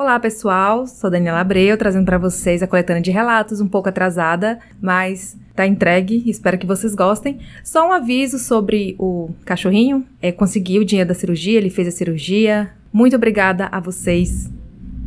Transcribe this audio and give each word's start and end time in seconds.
Olá, 0.00 0.18
pessoal. 0.18 0.86
Sou 0.86 1.10
Daniela 1.10 1.40
Abreu, 1.40 1.76
trazendo 1.76 2.06
para 2.06 2.16
vocês 2.16 2.62
a 2.62 2.66
coletânea 2.66 3.02
de 3.02 3.10
relatos, 3.10 3.60
um 3.60 3.68
pouco 3.68 3.90
atrasada, 3.90 4.58
mas 4.80 5.36
tá 5.54 5.66
entregue. 5.66 6.22
Espero 6.24 6.56
que 6.56 6.66
vocês 6.66 6.94
gostem. 6.94 7.38
Só 7.62 7.86
um 7.86 7.92
aviso 7.92 8.38
sobre 8.38 8.96
o 8.98 9.28
cachorrinho. 9.44 10.02
É, 10.22 10.32
conseguiu 10.32 10.80
o 10.80 10.84
dinheiro 10.86 11.06
da 11.06 11.14
cirurgia, 11.14 11.58
ele 11.58 11.68
fez 11.68 11.86
a 11.86 11.90
cirurgia. 11.90 12.70
Muito 12.90 13.14
obrigada 13.14 13.68
a 13.70 13.78
vocês. 13.78 14.50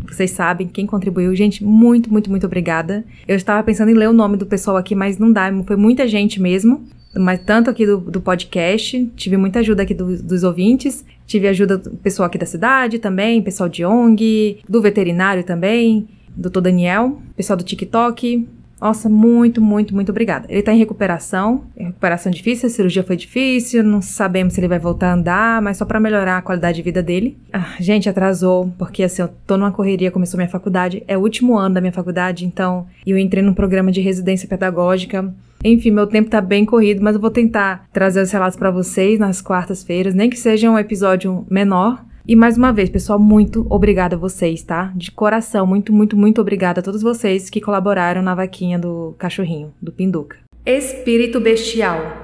Vocês 0.07 0.29
sabem 0.29 0.67
quem 0.67 0.85
contribuiu. 0.85 1.35
Gente, 1.35 1.63
muito, 1.63 2.11
muito, 2.11 2.29
muito 2.29 2.45
obrigada. 2.45 3.03
Eu 3.27 3.35
estava 3.35 3.63
pensando 3.63 3.89
em 3.89 3.95
ler 3.95 4.09
o 4.09 4.13
nome 4.13 4.37
do 4.37 4.45
pessoal 4.45 4.77
aqui, 4.77 4.93
mas 4.93 5.17
não 5.17 5.33
dá. 5.33 5.51
Foi 5.65 5.75
muita 5.75 6.07
gente 6.07 6.39
mesmo 6.39 6.85
mas 7.15 7.39
tanto 7.45 7.69
aqui 7.69 7.85
do, 7.85 7.97
do 7.97 8.21
podcast, 8.21 9.11
tive 9.15 9.37
muita 9.37 9.59
ajuda 9.59 9.83
aqui 9.83 9.93
do, 9.93 10.21
dos 10.21 10.43
ouvintes, 10.43 11.05
tive 11.25 11.47
ajuda 11.47 11.77
do 11.77 11.91
pessoal 11.91 12.27
aqui 12.27 12.37
da 12.37 12.45
cidade 12.45 12.99
também, 12.99 13.41
pessoal 13.41 13.69
de 13.69 13.85
ONG, 13.85 14.59
do 14.67 14.81
veterinário 14.81 15.43
também, 15.43 16.07
doutor 16.35 16.61
Daniel, 16.61 17.19
pessoal 17.35 17.57
do 17.57 17.63
TikTok. 17.63 18.47
Nossa, 18.81 19.07
muito, 19.07 19.61
muito, 19.61 19.95
muito 19.95 20.09
obrigada. 20.09 20.45
Ele 20.49 20.61
tá 20.61 20.73
em 20.73 20.77
recuperação, 20.77 21.63
recuperação 21.77 22.29
difícil, 22.29 22.67
a 22.67 22.69
cirurgia 22.69 23.01
foi 23.01 23.15
difícil, 23.15 23.81
não 23.81 24.01
sabemos 24.01 24.53
se 24.53 24.59
ele 24.59 24.67
vai 24.67 24.77
voltar 24.77 25.11
a 25.11 25.13
andar, 25.13 25.61
mas 25.61 25.77
só 25.77 25.85
para 25.85 26.01
melhorar 26.01 26.39
a 26.39 26.41
qualidade 26.41 26.75
de 26.75 26.81
vida 26.81 27.01
dele. 27.01 27.37
Ah, 27.53 27.75
gente, 27.79 28.09
atrasou, 28.09 28.73
porque 28.77 29.03
assim, 29.03 29.21
eu 29.21 29.29
tô 29.47 29.55
numa 29.55 29.71
correria, 29.71 30.11
começou 30.11 30.37
minha 30.37 30.49
faculdade, 30.49 31.01
é 31.07 31.17
o 31.17 31.21
último 31.21 31.57
ano 31.57 31.75
da 31.75 31.79
minha 31.79 31.93
faculdade, 31.93 32.45
então 32.45 32.85
eu 33.07 33.17
entrei 33.17 33.41
num 33.41 33.53
programa 33.53 33.89
de 33.89 34.01
residência 34.01 34.49
pedagógica 34.49 35.33
enfim, 35.63 35.91
meu 35.91 36.07
tempo 36.07 36.29
tá 36.29 36.41
bem 36.41 36.65
corrido, 36.65 37.01
mas 37.01 37.15
eu 37.15 37.21
vou 37.21 37.31
tentar 37.31 37.87
trazer 37.93 38.21
os 38.21 38.31
relatos 38.31 38.57
para 38.57 38.71
vocês 38.71 39.19
nas 39.19 39.41
quartas-feiras, 39.41 40.13
nem 40.13 40.29
que 40.29 40.37
seja 40.37 40.69
um 40.69 40.77
episódio 40.77 41.45
menor. 41.49 42.03
E 42.27 42.35
mais 42.35 42.57
uma 42.57 42.71
vez, 42.71 42.89
pessoal, 42.89 43.19
muito 43.19 43.67
obrigada 43.69 44.15
a 44.15 44.19
vocês, 44.19 44.63
tá? 44.63 44.93
De 44.95 45.11
coração, 45.11 45.67
muito, 45.67 45.91
muito, 45.91 46.15
muito 46.15 46.39
obrigada 46.39 46.79
a 46.79 46.83
todos 46.83 47.01
vocês 47.01 47.49
que 47.49 47.59
colaboraram 47.59 48.21
na 48.21 48.33
vaquinha 48.33 48.79
do 48.79 49.13
cachorrinho, 49.17 49.73
do 49.81 49.91
Pinduca. 49.91 50.37
Espírito 50.65 51.41
Bestial. 51.41 52.23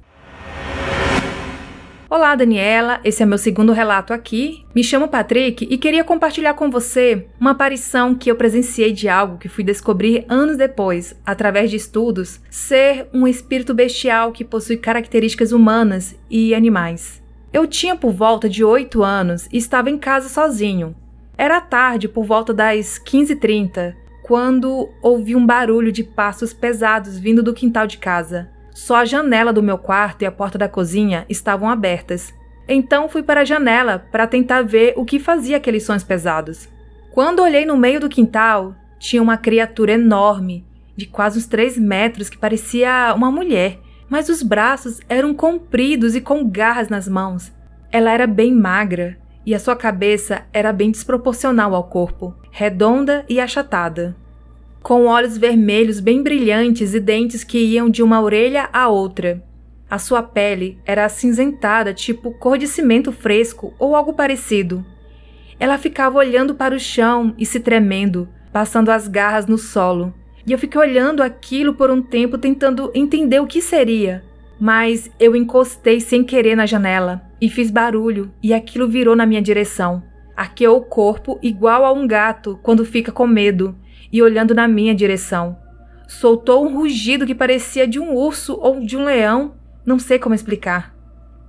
Olá, 2.12 2.34
Daniela. 2.34 3.00
Esse 3.04 3.22
é 3.22 3.26
meu 3.26 3.38
segundo 3.38 3.72
relato 3.72 4.14
aqui. 4.14 4.66
Me 4.74 4.84
chamo 4.84 5.08
Patrick 5.08 5.68
e 5.70 5.78
queria 5.78 6.04
compartilhar 6.04 6.56
com 6.56 6.68
você 6.68 7.28
uma 7.40 7.52
aparição 7.52 8.16
que 8.16 8.32
eu 8.32 8.36
presenciei 8.36 8.92
de 8.92 9.08
algo 9.08 9.38
que 9.38 9.48
fui 9.48 9.64
descobrir 9.64 10.26
anos 10.28 10.58
depois, 10.58 11.16
através 11.24 11.70
de 11.70 11.76
estudos, 11.76 12.42
ser 12.50 13.08
um 13.14 13.28
espírito 13.28 13.76
bestial 13.76 14.32
que 14.32 14.44
possui 14.44 14.78
características 14.78 15.52
humanas 15.52 16.16
e 16.32 16.56
animais. 16.56 17.22
Eu 17.54 17.68
tinha 17.68 17.96
por 17.96 18.12
volta 18.12 18.50
de 18.50 18.64
8 18.64 19.04
anos 19.04 19.48
e 19.54 19.58
estava 19.58 19.92
em 19.92 19.98
casa 20.00 20.30
sozinho. 20.30 20.96
Era 21.38 21.62
tarde, 21.62 22.08
por 22.10 22.26
volta 22.26 22.52
das 22.56 23.00
15h30, 23.00 23.94
quando 24.24 24.90
ouvi 25.04 25.36
um 25.36 25.46
barulho 25.46 25.92
de 25.92 26.04
passos 26.04 26.56
pesados 26.56 27.20
vindo 27.20 27.44
do 27.44 27.54
quintal 27.54 27.86
de 27.86 28.00
casa. 28.00 28.50
Só 28.80 28.96
a 28.96 29.06
janela 29.06 29.52
do 29.52 29.62
meu 29.62 29.78
quarto 29.78 30.22
e 30.22 30.26
a 30.26 30.32
porta 30.32 30.58
da 30.58 30.70
cozinha 30.70 31.26
estavam 31.28 31.70
abertas. 31.70 32.34
Então 32.66 33.10
fui 33.10 33.22
para 33.22 33.42
a 33.42 33.46
janela 33.46 34.08
para 34.10 34.26
tentar 34.26 34.62
ver 34.62 34.94
o 34.96 35.04
que 35.04 35.20
fazia 35.20 35.58
aqueles 35.58 35.84
sons 35.84 36.02
pesados. 36.02 36.70
Quando 37.12 37.42
olhei 37.42 37.66
no 37.66 37.76
meio 37.76 38.00
do 38.00 38.08
quintal, 38.08 38.74
tinha 38.98 39.22
uma 39.22 39.36
criatura 39.36 39.92
enorme, 39.92 40.66
de 40.96 41.06
quase 41.06 41.40
uns 41.40 41.46
3 41.46 41.78
metros, 41.78 42.30
que 42.30 42.38
parecia 42.38 43.14
uma 43.14 43.30
mulher, 43.30 43.82
mas 44.08 44.30
os 44.30 44.42
braços 44.42 45.02
eram 45.10 45.34
compridos 45.34 46.16
e 46.16 46.22
com 46.22 46.50
garras 46.50 46.88
nas 46.88 47.06
mãos. 47.06 47.52
Ela 47.92 48.12
era 48.12 48.26
bem 48.26 48.56
magra 48.56 49.18
e 49.46 49.54
a 49.54 49.60
sua 49.60 49.76
cabeça 49.76 50.44
era 50.54 50.72
bem 50.72 50.90
desproporcional 50.90 51.76
ao 51.76 51.84
corpo, 51.84 52.34
redonda 52.50 53.26
e 53.28 53.42
achatada 53.42 54.16
com 54.82 55.06
olhos 55.06 55.38
vermelhos 55.38 56.00
bem 56.00 56.24
brilhantes 56.24 56.94
e 56.94 57.00
dentes 57.00 57.44
que 57.44 57.58
iam 57.58 57.90
de 57.90 58.02
uma 58.02 58.22
orelha 58.22 58.70
à 58.72 58.88
outra. 58.88 59.44
A 59.90 59.98
sua 59.98 60.22
pele 60.22 60.78
era 60.86 61.06
acinzentada, 61.06 61.94
tipo 61.94 62.32
cor 62.32 62.58
de 62.58 62.68
cimento 62.68 63.12
fresco 63.12 63.74
ou 63.78 63.96
algo 63.96 64.14
parecido. 64.14 64.86
Ela 65.60 65.78
ficava 65.78 66.18
olhando 66.18 66.56
para 66.56 66.76
o 66.76 66.80
chão 66.80 67.34
e 67.38 67.46
se 67.46 67.60
tremendo, 67.60 68.30
passando 68.54 68.90
as 68.90 69.08
garras 69.08 69.46
no 69.46 69.58
solo. 69.58 70.14
E 70.46 70.52
eu 70.52 70.58
fiquei 70.58 70.80
olhando 70.80 71.22
aquilo 71.22 71.74
por 71.74 71.92
um 71.92 72.02
tempo 72.02 72.38
tentando 72.38 72.92
entender 72.94 73.40
o 73.40 73.48
que 73.48 73.62
seria. 73.62 74.24
Mas 74.60 75.12
eu 75.20 75.36
encostei 75.36 76.00
sem 76.00 76.24
querer 76.24 76.56
na 76.56 76.66
janela 76.66 77.22
e 77.42 77.50
fiz 77.50 77.72
barulho 77.72 78.32
e 78.42 78.54
aquilo 78.54 78.88
virou 78.88 79.16
na 79.16 79.26
minha 79.26 79.42
direção. 79.42 80.04
Arqueou 80.36 80.78
o 80.78 80.86
corpo 80.86 81.38
igual 81.42 81.84
a 81.84 81.92
um 81.92 82.08
gato 82.08 82.60
quando 82.62 82.86
fica 82.86 83.12
com 83.12 83.28
medo 83.28 83.76
e 84.12 84.22
olhando 84.22 84.54
na 84.54 84.68
minha 84.68 84.96
direção. 84.96 85.58
Soltou 86.08 86.66
um 86.66 86.76
rugido 86.76 87.26
que 87.26 87.36
parecia 87.36 87.88
de 87.88 88.00
um 88.00 88.16
urso 88.16 88.58
ou 88.60 88.80
de 88.80 88.98
um 88.98 89.04
leão, 89.04 89.54
não 89.86 90.00
sei 90.00 90.18
como 90.18 90.34
explicar. 90.34 90.96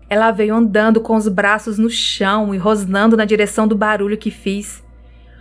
Ela 0.09 0.31
veio 0.31 0.55
andando 0.55 1.01
com 1.01 1.15
os 1.15 1.29
braços 1.29 1.79
no 1.79 1.89
chão 1.89 2.55
e 2.55 2.59
rosnando 2.59 3.17
na 3.17 3.25
direção 3.25 3.67
do 3.67 3.77
barulho 3.77 4.19
que 4.19 4.31
fiz. 4.31 4.85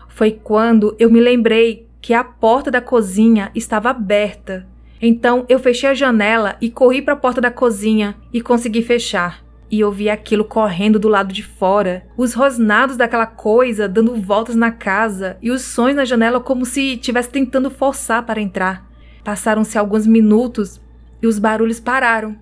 Foi 0.07 0.31
quando 0.31 0.95
eu 0.99 1.11
me 1.11 1.19
lembrei 1.19 1.87
que 2.01 2.13
a 2.13 2.23
porta 2.23 2.71
da 2.71 2.79
cozinha 2.79 3.51
estava 3.53 3.89
aberta. 3.89 4.65
Então 5.01 5.45
eu 5.49 5.59
fechei 5.59 5.89
a 5.89 5.93
janela 5.93 6.55
e 6.61 6.69
corri 6.69 7.01
para 7.01 7.13
a 7.13 7.17
porta 7.17 7.41
da 7.41 7.51
cozinha 7.51 8.15
e 8.31 8.41
consegui 8.41 8.81
fechar 8.81 9.48
e 9.71 9.79
eu 9.79 9.91
vi 9.91 10.09
aquilo 10.09 10.43
correndo 10.43 10.97
do 10.97 11.07
lado 11.07 11.31
de 11.31 11.43
fora, 11.43 12.05
os 12.17 12.33
rosnados 12.33 12.97
daquela 12.97 13.27
coisa 13.27 13.87
dando 13.87 14.15
voltas 14.15 14.55
na 14.55 14.71
casa 14.71 15.37
e 15.41 15.51
os 15.51 15.61
sons 15.61 15.95
na 15.95 16.05
janela 16.05 16.39
como 16.39 16.65
se 16.65 16.93
estivesse 16.93 17.29
tentando 17.29 17.69
forçar 17.69 18.23
para 18.25 18.41
entrar. 18.41 18.87
Passaram-se 19.23 19.77
alguns 19.77 20.07
minutos 20.07 20.81
e 21.21 21.27
os 21.27 21.37
barulhos 21.37 21.79
pararam. 21.79 22.35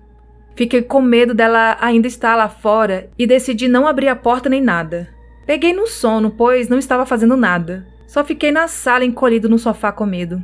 Fiquei 0.54 0.82
com 0.82 1.00
medo 1.00 1.34
dela 1.34 1.76
ainda 1.80 2.08
estar 2.08 2.34
lá 2.34 2.48
fora 2.48 3.10
e 3.18 3.26
decidi 3.26 3.68
não 3.68 3.86
abrir 3.86 4.08
a 4.08 4.16
porta 4.16 4.48
nem 4.48 4.60
nada. 4.60 5.08
Peguei 5.46 5.72
no 5.72 5.86
sono, 5.86 6.30
pois 6.30 6.68
não 6.68 6.78
estava 6.78 7.06
fazendo 7.06 7.36
nada. 7.36 7.86
Só 8.06 8.24
fiquei 8.24 8.50
na 8.50 8.66
sala 8.68 9.04
encolhido 9.04 9.48
no 9.48 9.58
sofá 9.58 9.92
com 9.92 10.06
medo. 10.06 10.42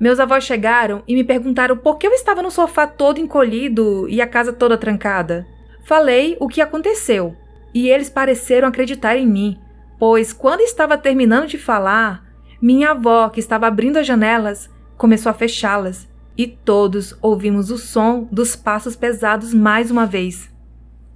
Meus 0.00 0.18
avós 0.18 0.44
chegaram 0.44 1.02
e 1.06 1.14
me 1.14 1.22
perguntaram 1.22 1.76
por 1.76 1.98
que 1.98 2.06
eu 2.06 2.12
estava 2.12 2.42
no 2.42 2.50
sofá 2.50 2.86
todo 2.86 3.20
encolhido 3.20 4.08
e 4.08 4.20
a 4.20 4.26
casa 4.26 4.52
toda 4.52 4.76
trancada. 4.76 5.46
Falei 5.84 6.36
o 6.40 6.48
que 6.48 6.60
aconteceu 6.60 7.36
e 7.72 7.88
eles 7.88 8.08
pareceram 8.08 8.68
acreditar 8.68 9.16
em 9.16 9.26
mim, 9.26 9.58
pois 9.98 10.32
quando 10.32 10.60
estava 10.60 10.96
terminando 10.96 11.46
de 11.46 11.58
falar, 11.58 12.24
minha 12.60 12.92
avó, 12.92 13.28
que 13.28 13.40
estava 13.40 13.66
abrindo 13.66 13.98
as 13.98 14.06
janelas, 14.06 14.70
começou 14.96 15.28
a 15.30 15.34
fechá-las 15.34 16.08
e 16.36 16.46
todos 16.46 17.16
ouvimos 17.20 17.70
o 17.70 17.76
som 17.76 18.26
dos 18.32 18.56
passos 18.56 18.96
pesados 18.96 19.52
mais 19.52 19.90
uma 19.90 20.06
vez. 20.06 20.50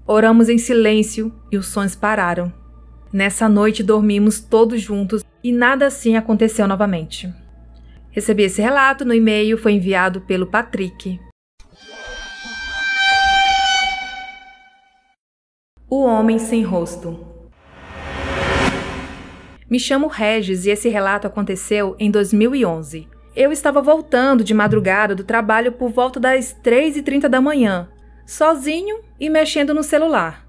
Oramos 0.06 0.48
em 0.48 0.58
silêncio 0.58 1.32
e 1.50 1.56
os 1.56 1.66
sons 1.66 1.96
pararam. 1.96 2.52
Nessa 3.12 3.48
noite 3.48 3.82
dormimos 3.82 4.40
todos 4.40 4.80
juntos 4.80 5.24
e 5.42 5.50
nada 5.50 5.86
assim 5.86 6.16
aconteceu 6.16 6.68
novamente. 6.68 7.32
Recebi 8.10 8.42
esse 8.42 8.60
relato 8.60 9.04
no 9.04 9.14
e-mail, 9.14 9.56
foi 9.56 9.72
enviado 9.72 10.20
pelo 10.22 10.46
Patrick. 10.46 11.18
O 15.90 16.04
Homem 16.04 16.38
Sem 16.38 16.62
Rosto. 16.62 17.18
Me 19.70 19.80
chamo 19.80 20.06
Regis 20.06 20.66
e 20.66 20.70
esse 20.70 20.90
relato 20.90 21.26
aconteceu 21.26 21.96
em 21.98 22.10
2011. 22.10 23.08
Eu 23.34 23.50
estava 23.50 23.80
voltando 23.80 24.44
de 24.44 24.52
madrugada 24.52 25.14
do 25.14 25.24
trabalho 25.24 25.72
por 25.72 25.88
volta 25.88 26.20
das 26.20 26.54
3h30 26.62 27.26
da 27.28 27.40
manhã, 27.40 27.88
sozinho 28.26 29.00
e 29.18 29.30
mexendo 29.30 29.72
no 29.72 29.82
celular. 29.82 30.46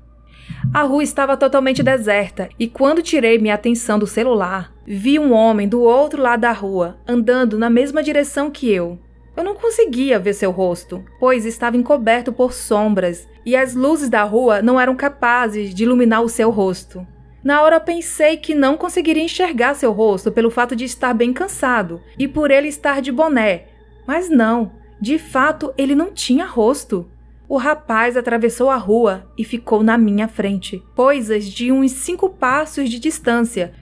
A 0.73 0.81
rua 0.81 1.03
estava 1.03 1.37
totalmente 1.37 1.81
deserta 1.81 2.49
e 2.59 2.67
quando 2.67 3.01
tirei 3.01 3.37
minha 3.37 3.55
atenção 3.55 3.97
do 3.97 4.05
celular, 4.05 4.73
vi 4.85 5.17
um 5.17 5.31
homem 5.31 5.69
do 5.69 5.79
outro 5.79 6.21
lado 6.21 6.41
da 6.41 6.51
rua, 6.51 6.97
andando 7.07 7.57
na 7.57 7.69
mesma 7.69 8.03
direção 8.03 8.51
que 8.51 8.69
eu. 8.69 8.99
Eu 9.37 9.43
não 9.45 9.55
conseguia 9.55 10.19
ver 10.19 10.33
seu 10.33 10.51
rosto, 10.51 11.01
pois 11.17 11.45
estava 11.45 11.77
encoberto 11.77 12.33
por 12.33 12.51
sombras 12.51 13.25
e 13.45 13.55
as 13.55 13.73
luzes 13.73 14.09
da 14.09 14.23
rua 14.23 14.61
não 14.61 14.79
eram 14.79 14.95
capazes 14.95 15.73
de 15.73 15.83
iluminar 15.83 16.21
o 16.21 16.29
seu 16.29 16.49
rosto. 16.49 17.05
Na 17.43 17.61
hora 17.61 17.79
pensei 17.79 18.35
que 18.37 18.53
não 18.53 18.75
conseguiria 18.75 19.23
enxergar 19.23 19.73
seu 19.73 19.91
rosto 19.91 20.31
pelo 20.31 20.51
fato 20.51 20.75
de 20.75 20.83
estar 20.83 21.13
bem 21.13 21.31
cansado 21.31 22.01
e 22.17 22.27
por 22.27 22.51
ele 22.51 22.67
estar 22.67 23.01
de 23.01 23.11
boné, 23.11 23.67
mas 24.05 24.29
não, 24.29 24.73
de 24.99 25.17
fato 25.17 25.73
ele 25.77 25.95
não 25.95 26.11
tinha 26.11 26.45
rosto. 26.45 27.09
O 27.47 27.57
rapaz 27.57 28.17
atravessou 28.17 28.69
a 28.69 28.75
rua 28.75 29.27
e 29.37 29.43
ficou 29.43 29.81
na 29.81 29.97
minha 29.97 30.27
frente, 30.27 30.83
coisas 30.95 31.45
de 31.45 31.71
uns 31.71 31.91
cinco 31.91 32.29
passos 32.29 32.89
de 32.89 32.99
distância. 32.99 33.73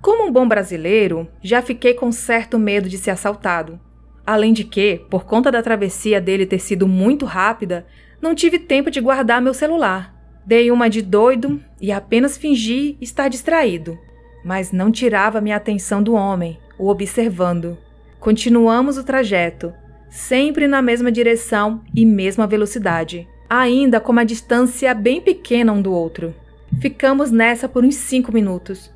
Como 0.00 0.26
um 0.26 0.32
bom 0.32 0.48
brasileiro, 0.48 1.28
já 1.42 1.60
fiquei 1.60 1.92
com 1.92 2.10
certo 2.10 2.58
medo 2.58 2.88
de 2.88 2.96
ser 2.96 3.10
assaltado. 3.10 3.78
Além 4.24 4.52
de 4.52 4.64
que, 4.64 5.04
por 5.10 5.24
conta 5.24 5.50
da 5.50 5.62
travessia 5.62 6.20
dele 6.20 6.46
ter 6.46 6.60
sido 6.60 6.86
muito 6.86 7.26
rápida, 7.26 7.84
não 8.20 8.34
tive 8.34 8.58
tempo 8.58 8.90
de 8.90 9.00
guardar 9.00 9.40
meu 9.40 9.54
celular. 9.54 10.14
Dei 10.44 10.70
uma 10.70 10.88
de 10.88 11.02
doido 11.02 11.60
e 11.80 11.92
apenas 11.92 12.36
fingi 12.36 12.96
estar 13.00 13.28
distraído. 13.28 13.98
mas 14.44 14.72
não 14.72 14.90
tirava 14.90 15.40
minha 15.40 15.56
atenção 15.56 16.02
do 16.02 16.14
homem, 16.14 16.58
o 16.78 16.88
observando. 16.88 17.76
Continuamos 18.18 18.96
o 18.96 19.04
trajeto, 19.04 19.72
sempre 20.08 20.66
na 20.66 20.82
mesma 20.82 21.12
direção 21.12 21.82
e 21.94 22.04
mesma 22.04 22.46
velocidade, 22.46 23.28
ainda 23.48 24.00
com 24.00 24.12
uma 24.12 24.24
distância 24.24 24.94
bem 24.94 25.20
pequena 25.20 25.72
um 25.72 25.82
do 25.82 25.92
outro. 25.92 26.34
Ficamos 26.80 27.30
nessa 27.30 27.68
por 27.68 27.84
uns 27.84 27.96
cinco 27.96 28.32
minutos. 28.32 28.90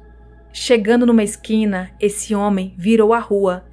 Chegando 0.53 1.05
numa 1.05 1.23
esquina, 1.23 1.91
esse 2.00 2.35
homem 2.35 2.75
virou 2.79 3.12
a 3.12 3.19
rua 3.19 3.65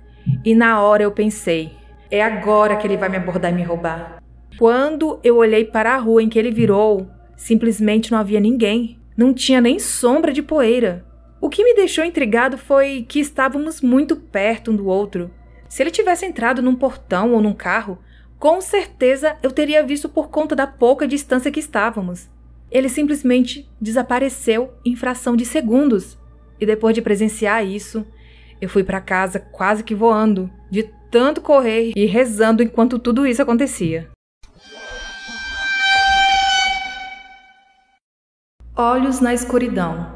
e 0.43 0.55
na 0.55 0.81
hora 0.81 1.03
eu 1.03 1.11
pensei: 1.11 1.71
é 2.09 2.21
agora 2.21 2.75
que 2.75 2.87
ele 2.87 2.97
vai 2.97 3.09
me 3.09 3.17
abordar 3.17 3.51
e 3.51 3.55
me 3.55 3.63
roubar. 3.63 4.20
Quando 4.61 5.19
eu 5.23 5.37
olhei 5.37 5.65
para 5.65 5.95
a 5.95 5.97
rua 5.97 6.21
em 6.21 6.29
que 6.29 6.37
ele 6.37 6.51
virou, 6.51 7.09
simplesmente 7.35 8.11
não 8.11 8.19
havia 8.19 8.39
ninguém. 8.39 8.99
Não 9.17 9.33
tinha 9.33 9.59
nem 9.59 9.79
sombra 9.79 10.31
de 10.31 10.43
poeira. 10.43 11.03
O 11.41 11.49
que 11.49 11.63
me 11.63 11.73
deixou 11.73 12.05
intrigado 12.05 12.59
foi 12.59 13.03
que 13.09 13.19
estávamos 13.19 13.81
muito 13.81 14.15
perto 14.15 14.69
um 14.69 14.75
do 14.75 14.85
outro. 14.85 15.31
Se 15.67 15.81
ele 15.81 15.89
tivesse 15.89 16.27
entrado 16.27 16.61
num 16.61 16.75
portão 16.75 17.33
ou 17.33 17.41
num 17.41 17.55
carro, 17.55 17.97
com 18.37 18.61
certeza 18.61 19.35
eu 19.41 19.49
teria 19.49 19.83
visto 19.83 20.07
por 20.07 20.29
conta 20.29 20.55
da 20.55 20.67
pouca 20.67 21.07
distância 21.07 21.49
que 21.49 21.59
estávamos. 21.59 22.29
Ele 22.69 22.87
simplesmente 22.87 23.67
desapareceu 23.81 24.75
em 24.85 24.95
fração 24.95 25.35
de 25.35 25.43
segundos. 25.43 26.19
E 26.59 26.67
depois 26.67 26.93
de 26.93 27.01
presenciar 27.01 27.65
isso, 27.65 28.05
eu 28.61 28.69
fui 28.69 28.83
para 28.83 29.01
casa 29.01 29.39
quase 29.39 29.83
que 29.83 29.95
voando, 29.95 30.51
de 30.69 30.83
tanto 31.09 31.41
correr 31.41 31.93
e 31.95 32.05
rezando 32.05 32.61
enquanto 32.61 32.99
tudo 32.99 33.25
isso 33.25 33.41
acontecia. 33.41 34.07
Olhos 38.83 39.19
na 39.19 39.31
escuridão. 39.31 40.07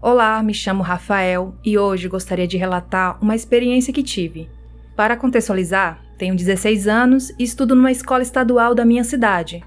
Olá, 0.00 0.42
me 0.42 0.52
chamo 0.52 0.82
Rafael 0.82 1.54
e 1.64 1.78
hoje 1.78 2.08
gostaria 2.08 2.48
de 2.48 2.56
relatar 2.56 3.16
uma 3.22 3.36
experiência 3.36 3.92
que 3.92 4.02
tive. 4.02 4.50
Para 4.96 5.16
contextualizar, 5.16 6.02
tenho 6.18 6.34
16 6.34 6.88
anos 6.88 7.30
e 7.38 7.44
estudo 7.44 7.76
numa 7.76 7.92
escola 7.92 8.24
estadual 8.24 8.74
da 8.74 8.84
minha 8.84 9.04
cidade. 9.04 9.64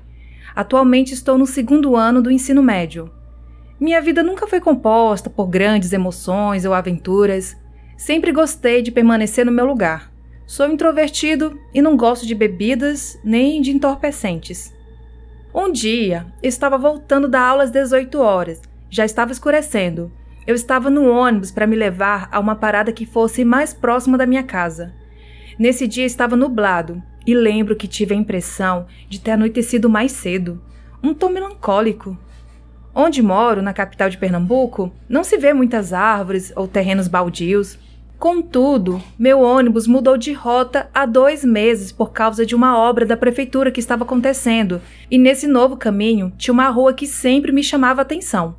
Atualmente 0.54 1.14
estou 1.14 1.38
no 1.38 1.48
segundo 1.48 1.96
ano 1.96 2.22
do 2.22 2.30
ensino 2.30 2.62
médio. 2.62 3.10
Minha 3.80 4.02
vida 4.02 4.22
nunca 4.22 4.46
foi 4.46 4.60
composta 4.60 5.30
por 5.30 5.48
grandes 5.48 5.94
emoções 5.94 6.66
ou 6.66 6.74
aventuras. 6.74 7.56
Sempre 7.96 8.34
gostei 8.34 8.82
de 8.82 8.92
permanecer 8.92 9.46
no 9.46 9.52
meu 9.52 9.66
lugar. 9.66 10.12
Sou 10.46 10.70
introvertido 10.70 11.58
e 11.74 11.82
não 11.82 11.96
gosto 11.96 12.28
de 12.28 12.36
bebidas 12.36 13.18
nem 13.24 13.62
de 13.62 13.72
entorpecentes. 13.72 14.75
Um 15.56 15.72
dia, 15.72 16.28
estava 16.44 16.78
voltando 16.78 17.28
da 17.28 17.42
aula 17.42 17.64
às 17.64 17.72
18 17.72 18.20
horas. 18.20 18.62
Já 18.90 19.06
estava 19.06 19.32
escurecendo 19.32 20.12
eu 20.48 20.54
estava 20.54 20.92
no 20.92 21.10
ônibus 21.10 21.52
para 21.52 21.66
me 21.66 21.76
levar 21.76 22.30
a 22.32 22.40
uma 22.40 22.56
parada 22.56 22.92
que 22.92 23.06
fosse 23.06 23.44
mais 23.44 23.74
próxima 23.74 24.18
da 24.18 24.28
minha 24.28 24.44
casa. 24.44 24.94
Nesse 25.58 25.88
dia 25.88 26.06
estava 26.06 26.36
nublado 26.36 27.02
e 27.26 27.34
lembro 27.34 27.76
que 27.76 27.88
tive 27.88 28.14
a 28.14 28.18
impressão 28.18 28.86
de 29.10 29.20
ter 29.20 29.32
anoitecido 29.32 29.90
mais 29.90 30.12
cedo. 30.12 30.62
Um 31.02 31.14
tom 31.14 31.30
melancólico. 31.30 32.16
Onde 32.94 33.24
moro, 33.24 33.62
na 33.62 33.74
capital 33.74 34.10
de 34.10 34.18
Pernambuco, 34.18 34.92
não 35.10 35.24
se 35.24 35.38
vê 35.38 35.52
muitas 35.52 35.92
árvores 35.92 36.54
ou 36.56 36.68
terrenos 36.68 37.08
baldios. 37.08 37.80
Contudo, 38.26 39.00
meu 39.20 39.42
ônibus 39.42 39.86
mudou 39.86 40.18
de 40.18 40.34
rota 40.34 40.90
há 40.92 41.06
dois 41.06 41.46
meses 41.46 41.92
por 41.92 42.12
causa 42.12 42.44
de 42.44 42.56
uma 42.56 42.76
obra 42.76 43.06
da 43.06 43.16
prefeitura 43.16 43.70
que 43.70 43.80
estava 43.80 44.04
acontecendo, 44.04 44.82
e 45.12 45.18
nesse 45.20 45.46
novo 45.46 45.78
caminho 45.78 46.34
tinha 46.36 46.52
uma 46.52 46.68
rua 46.70 46.92
que 46.92 47.06
sempre 47.06 47.52
me 47.52 47.64
chamava 47.64 48.02
atenção. 48.02 48.56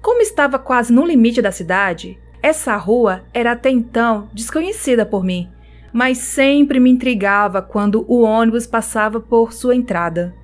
Como 0.00 0.22
estava 0.22 0.58
quase 0.58 0.90
no 0.90 1.04
limite 1.04 1.42
da 1.42 1.52
cidade, 1.52 2.18
essa 2.42 2.74
rua 2.78 3.20
era 3.34 3.52
até 3.52 3.68
então 3.68 4.26
desconhecida 4.32 5.04
por 5.04 5.22
mim, 5.22 5.50
mas 5.92 6.16
sempre 6.16 6.80
me 6.80 6.88
intrigava 6.88 7.60
quando 7.60 8.06
o 8.08 8.22
ônibus 8.22 8.66
passava 8.66 9.20
por 9.20 9.52
sua 9.52 9.76
entrada. 9.76 10.34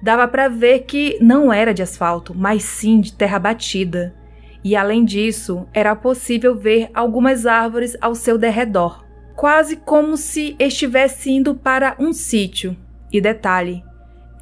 Dava 0.00 0.26
para 0.26 0.48
ver 0.48 0.84
que 0.84 1.18
não 1.20 1.52
era 1.52 1.74
de 1.74 1.82
asfalto, 1.82 2.34
mas 2.34 2.62
sim 2.62 3.02
de 3.02 3.12
terra 3.12 3.38
batida. 3.38 4.14
E 4.64 4.74
além 4.74 5.04
disso, 5.04 5.68
era 5.72 5.94
possível 5.94 6.56
ver 6.56 6.90
algumas 6.94 7.44
árvores 7.46 7.96
ao 8.00 8.14
seu 8.14 8.38
derredor, 8.38 9.04
quase 9.36 9.76
como 9.76 10.16
se 10.16 10.56
estivesse 10.58 11.30
indo 11.30 11.54
para 11.54 11.94
um 11.98 12.12
sítio. 12.12 12.76
E 13.12 13.20
detalhe, 13.20 13.84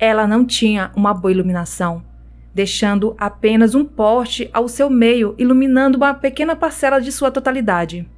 ela 0.01 0.27
não 0.27 0.47
tinha 0.47 0.93
uma 0.95 1.13
boa 1.13 1.33
iluminação 1.33 2.03
deixando 2.55 3.15
apenas 3.19 3.75
um 3.75 3.85
poste 3.85 4.51
ao 4.53 4.69
seu 4.69 4.91
meio, 4.91 5.35
iluminando 5.39 5.97
uma 5.97 6.15
pequena 6.15 6.55
parcela 6.55 7.01
de 7.01 7.11
sua 7.11 7.31
totalidade. 7.31 8.09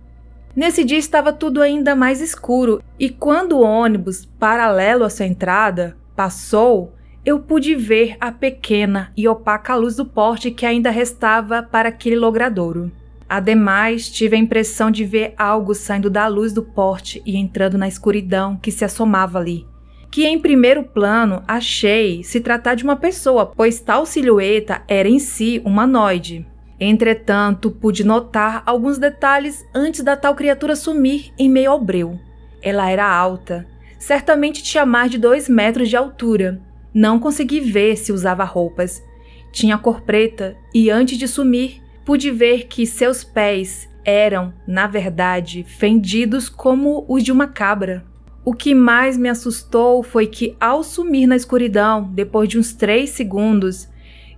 Nesse 0.55 0.85
dia 0.85 0.99
estava 0.99 1.33
tudo 1.33 1.63
ainda 1.63 1.95
mais 1.97 2.21
escuro, 2.21 2.83
e 2.99 3.09
quando 3.09 3.57
o 3.57 3.63
ônibus, 3.63 4.25
paralelo 4.25 5.05
à 5.05 5.11
sua 5.11 5.27
entrada, 5.27 5.97
passou, 6.15 6.95
eu 7.25 7.39
pude 7.39 7.75
ver 7.75 8.17
a 8.21 8.31
pequena 8.31 9.13
e 9.17 9.27
opaca 9.27 9.75
luz 9.75 9.97
do 9.97 10.05
porte 10.05 10.51
que 10.51 10.67
ainda 10.67 10.91
restava 10.91 11.63
para 11.63 11.89
aquele 11.89 12.17
logradouro. 12.17 12.91
Ademais, 13.29 14.09
tive 14.11 14.37
a 14.37 14.39
impressão 14.39 14.91
de 14.91 15.05
ver 15.05 15.35
algo 15.37 15.75
saindo 15.75 16.11
da 16.11 16.27
luz 16.27 16.53
do 16.53 16.63
porte 16.63 17.23
e 17.25 17.37
entrando 17.37 17.79
na 17.79 17.89
escuridão 17.89 18.57
que 18.57 18.71
se 18.71 18.85
assomava 18.85 19.39
ali 19.39 19.67
que 20.15 20.25
em 20.25 20.39
primeiro 20.39 20.85
plano 20.85 21.43
achei 21.45 22.23
se 22.23 22.41
tratar 22.41 22.77
de 22.77 22.85
uma 22.85 22.95
pessoa, 22.95 23.47
pois 23.47 23.81
tal 23.81 24.07
silhueta 24.07 24.81
era 24.87 25.09
em 25.09 25.19
si 25.19 25.61
humanoide. 25.65 26.47
Entretanto, 26.79 27.69
pude 27.69 28.05
notar 28.05 28.63
alguns 28.65 28.97
detalhes 28.97 29.67
antes 29.75 30.05
da 30.05 30.17
tal 30.17 30.37
criatura 30.37 30.77
sumir 30.77 31.33
em 31.37 31.49
meio 31.51 31.73
ao 31.73 31.81
breu. 31.81 32.17
Ela 32.63 32.89
era 32.89 33.05
alta, 33.05 33.67
certamente 33.99 34.63
tinha 34.63 34.87
mais 34.87 35.11
de 35.11 35.19
dois 35.19 35.49
metros 35.49 35.89
de 35.89 35.97
altura. 35.97 36.61
Não 36.95 37.19
consegui 37.19 37.59
ver 37.59 37.97
se 37.97 38.13
usava 38.13 38.45
roupas. 38.45 39.03
Tinha 39.51 39.77
cor 39.77 40.03
preta 40.03 40.57
e 40.73 40.91
antes 40.91 41.19
de 41.19 41.27
sumir, 41.27 41.83
pude 42.05 42.31
ver 42.31 42.69
que 42.69 42.87
seus 42.87 43.25
pés 43.25 43.89
eram, 44.05 44.55
na 44.65 44.87
verdade, 44.87 45.65
fendidos 45.67 46.49
como 46.49 47.05
os 47.09 47.25
de 47.25 47.33
uma 47.33 47.49
cabra. 47.49 48.05
O 48.45 48.53
que 48.53 48.75
mais 48.75 49.17
me 49.17 49.29
assustou 49.29 50.05
foi 50.05 50.27
que, 50.27 50.55
ao 50.61 50.85
sumir 50.85 51.27
na 51.27 51.35
escuridão, 51.35 52.11
depois 52.13 52.49
de 52.49 52.59
uns 52.59 52.75
três 52.75 53.11
segundos, 53.11 53.89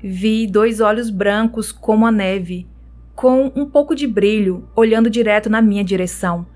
vi 0.03 0.47
dois 0.47 0.81
olhos 0.81 1.11
brancos 1.11 1.73
como 1.73 2.07
a 2.07 2.13
neve, 2.13 2.67
com 3.15 3.53
um 3.55 3.67
pouco 3.67 3.95
de 3.95 4.07
brilho, 4.07 4.69
olhando 4.75 5.11
direto 5.11 5.51
na 5.51 5.61
minha 5.61 5.83
direção, 5.83 6.47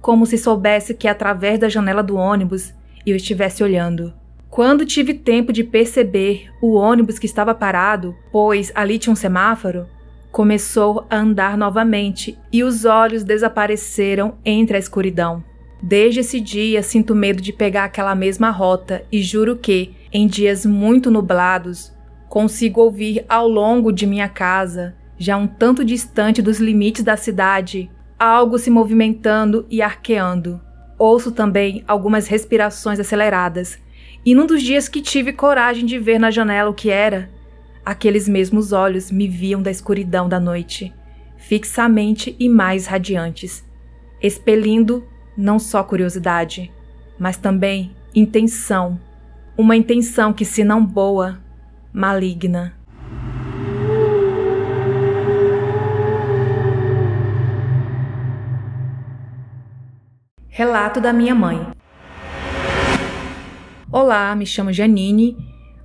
como 0.00 0.26
se 0.26 0.36
soubesse 0.36 0.94
que 0.94 1.06
através 1.06 1.58
da 1.58 1.68
janela 1.68 2.02
do 2.02 2.16
ônibus 2.16 2.74
eu 3.06 3.14
estivesse 3.14 3.62
olhando. 3.62 4.12
Quando 4.56 4.86
tive 4.86 5.12
tempo 5.12 5.52
de 5.52 5.62
perceber 5.62 6.48
o 6.62 6.76
ônibus 6.76 7.18
que 7.18 7.26
estava 7.26 7.54
parado, 7.54 8.16
pois 8.32 8.72
ali 8.74 8.98
tinha 8.98 9.12
um 9.12 9.14
semáforo, 9.14 9.86
começou 10.32 11.06
a 11.10 11.16
andar 11.18 11.58
novamente 11.58 12.38
e 12.50 12.64
os 12.64 12.86
olhos 12.86 13.22
desapareceram 13.22 14.38
entre 14.42 14.78
a 14.78 14.80
escuridão. 14.80 15.44
Desde 15.82 16.20
esse 16.20 16.40
dia 16.40 16.82
sinto 16.82 17.14
medo 17.14 17.42
de 17.42 17.52
pegar 17.52 17.84
aquela 17.84 18.14
mesma 18.14 18.48
rota 18.48 19.04
e 19.12 19.20
juro 19.20 19.56
que, 19.56 19.94
em 20.10 20.26
dias 20.26 20.64
muito 20.64 21.10
nublados, 21.10 21.92
consigo 22.26 22.80
ouvir 22.80 23.26
ao 23.28 23.46
longo 23.46 23.92
de 23.92 24.06
minha 24.06 24.26
casa, 24.26 24.96
já 25.18 25.36
um 25.36 25.46
tanto 25.46 25.84
distante 25.84 26.40
dos 26.40 26.58
limites 26.58 27.04
da 27.04 27.18
cidade, 27.18 27.90
algo 28.18 28.58
se 28.58 28.70
movimentando 28.70 29.66
e 29.68 29.82
arqueando. 29.82 30.58
Ouço 30.98 31.30
também 31.30 31.84
algumas 31.86 32.26
respirações 32.26 32.98
aceleradas, 32.98 33.78
e 34.24 34.34
num 34.34 34.46
dos 34.46 34.62
dias 34.62 34.88
que 34.88 35.00
tive 35.00 35.32
coragem 35.32 35.84
de 35.84 35.98
ver 35.98 36.18
na 36.18 36.30
janela 36.30 36.70
o 36.70 36.74
que 36.74 36.90
era, 36.90 37.30
aqueles 37.84 38.28
mesmos 38.28 38.72
olhos 38.72 39.10
me 39.10 39.28
viam 39.28 39.62
da 39.62 39.70
escuridão 39.70 40.28
da 40.28 40.40
noite, 40.40 40.92
fixamente 41.36 42.34
e 42.38 42.48
mais 42.48 42.86
radiantes, 42.86 43.64
expelindo 44.20 45.06
não 45.36 45.58
só 45.58 45.84
curiosidade, 45.84 46.72
mas 47.18 47.36
também 47.36 47.94
intenção. 48.14 49.00
Uma 49.56 49.76
intenção 49.76 50.32
que, 50.32 50.44
se 50.44 50.64
não 50.64 50.84
boa, 50.84 51.38
maligna. 51.92 52.74
Relato 60.48 61.00
da 61.02 61.12
minha 61.12 61.34
mãe. 61.34 61.75
Olá, 63.98 64.36
me 64.36 64.44
chamo 64.44 64.74
Janine. 64.74 65.38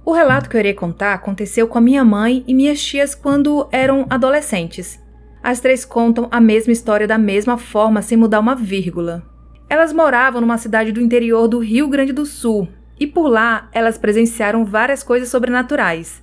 O 0.04 0.12
relato 0.12 0.50
que 0.50 0.58
eu 0.58 0.60
irei 0.60 0.74
contar 0.74 1.14
aconteceu 1.14 1.66
com 1.66 1.78
a 1.78 1.82
minha 1.82 2.04
mãe 2.04 2.44
e 2.46 2.54
minhas 2.54 2.84
tias 2.84 3.16
quando 3.16 3.70
eram 3.72 4.06
adolescentes. 4.10 5.02
As 5.42 5.62
três 5.62 5.86
contam 5.86 6.28
a 6.30 6.42
mesma 6.42 6.74
história 6.74 7.08
da 7.08 7.18
mesma 7.18 7.58
forma, 7.58 8.02
sem 8.02 8.18
mudar 8.18 8.42
uma 8.42 8.54
vírgula. 8.54 9.24
Elas 9.70 9.94
moravam 9.94 10.42
numa 10.42 10.58
cidade 10.58 10.92
do 10.92 11.00
interior 11.00 11.48
do 11.48 11.60
Rio 11.60 11.88
Grande 11.88 12.12
do 12.12 12.26
Sul 12.26 12.68
e 13.00 13.08
por 13.08 13.30
lá 13.30 13.70
elas 13.72 13.98
presenciaram 13.98 14.66
várias 14.66 15.04
coisas 15.04 15.30
sobrenaturais. 15.30 16.22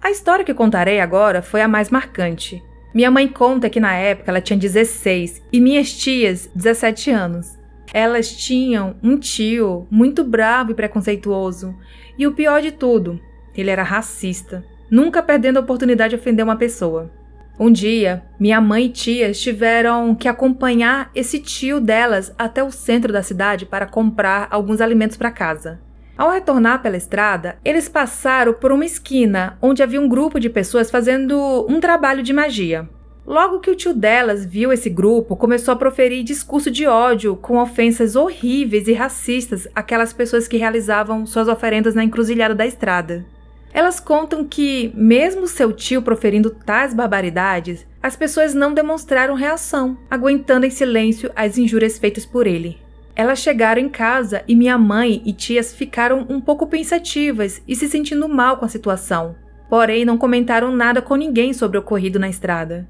A 0.00 0.10
história 0.10 0.42
que 0.42 0.54
contarei 0.54 1.00
agora 1.00 1.42
foi 1.42 1.60
a 1.60 1.68
mais 1.68 1.90
marcante. 1.90 2.62
Minha 2.94 3.10
mãe 3.10 3.28
conta 3.28 3.68
que 3.68 3.78
na 3.78 3.92
época 3.92 4.30
ela 4.30 4.40
tinha 4.40 4.58
16 4.58 5.42
e 5.52 5.60
minhas 5.60 5.92
tias 5.92 6.50
17 6.54 7.10
anos. 7.10 7.65
Elas 7.92 8.30
tinham 8.30 8.96
um 9.02 9.18
tio 9.18 9.86
muito 9.90 10.24
bravo 10.24 10.72
e 10.72 10.74
preconceituoso, 10.74 11.74
e 12.18 12.26
o 12.26 12.32
pior 12.32 12.60
de 12.60 12.72
tudo, 12.72 13.20
ele 13.54 13.70
era 13.70 13.82
racista, 13.82 14.64
nunca 14.90 15.22
perdendo 15.22 15.58
a 15.58 15.60
oportunidade 15.60 16.10
de 16.10 16.20
ofender 16.20 16.44
uma 16.44 16.56
pessoa. 16.56 17.10
Um 17.58 17.72
dia, 17.72 18.22
minha 18.38 18.60
mãe 18.60 18.84
e 18.84 18.90
tias 18.90 19.40
tiveram 19.40 20.14
que 20.14 20.28
acompanhar 20.28 21.10
esse 21.14 21.38
tio 21.38 21.80
delas 21.80 22.34
até 22.38 22.62
o 22.62 22.70
centro 22.70 23.12
da 23.12 23.22
cidade 23.22 23.64
para 23.64 23.86
comprar 23.86 24.46
alguns 24.50 24.80
alimentos 24.82 25.16
para 25.16 25.30
casa. 25.30 25.80
Ao 26.18 26.30
retornar 26.30 26.82
pela 26.82 26.96
estrada, 26.96 27.56
eles 27.64 27.88
passaram 27.88 28.52
por 28.52 28.72
uma 28.72 28.84
esquina 28.84 29.56
onde 29.60 29.82
havia 29.82 30.00
um 30.00 30.08
grupo 30.08 30.38
de 30.38 30.50
pessoas 30.50 30.90
fazendo 30.90 31.66
um 31.68 31.80
trabalho 31.80 32.22
de 32.22 32.32
magia. 32.32 32.88
Logo 33.26 33.58
que 33.58 33.70
o 33.70 33.74
tio 33.74 33.92
delas 33.92 34.46
viu 34.46 34.72
esse 34.72 34.88
grupo, 34.88 35.34
começou 35.34 35.72
a 35.72 35.76
proferir 35.76 36.22
discurso 36.22 36.70
de 36.70 36.86
ódio 36.86 37.34
com 37.34 37.58
ofensas 37.58 38.14
horríveis 38.14 38.86
e 38.86 38.92
racistas 38.92 39.66
àquelas 39.74 40.12
pessoas 40.12 40.46
que 40.46 40.56
realizavam 40.56 41.26
suas 41.26 41.48
oferendas 41.48 41.96
na 41.96 42.04
encruzilhada 42.04 42.54
da 42.54 42.64
estrada. 42.64 43.26
Elas 43.72 43.98
contam 43.98 44.44
que, 44.44 44.92
mesmo 44.94 45.48
seu 45.48 45.72
tio 45.72 46.00
proferindo 46.02 46.50
tais 46.50 46.94
barbaridades, 46.94 47.84
as 48.00 48.14
pessoas 48.14 48.54
não 48.54 48.72
demonstraram 48.72 49.34
reação, 49.34 49.98
aguentando 50.08 50.64
em 50.64 50.70
silêncio 50.70 51.28
as 51.34 51.58
injúrias 51.58 51.98
feitas 51.98 52.24
por 52.24 52.46
ele. 52.46 52.78
Elas 53.16 53.40
chegaram 53.40 53.82
em 53.82 53.88
casa 53.88 54.44
e 54.46 54.54
minha 54.54 54.78
mãe 54.78 55.20
e 55.26 55.32
tias 55.32 55.74
ficaram 55.74 56.24
um 56.28 56.40
pouco 56.40 56.68
pensativas 56.68 57.60
e 57.66 57.74
se 57.74 57.88
sentindo 57.88 58.28
mal 58.28 58.56
com 58.58 58.64
a 58.64 58.68
situação. 58.68 59.34
Porém, 59.68 60.04
não 60.04 60.16
comentaram 60.16 60.70
nada 60.70 61.02
com 61.02 61.16
ninguém 61.16 61.52
sobre 61.52 61.76
o 61.76 61.80
ocorrido 61.80 62.20
na 62.20 62.28
estrada. 62.28 62.86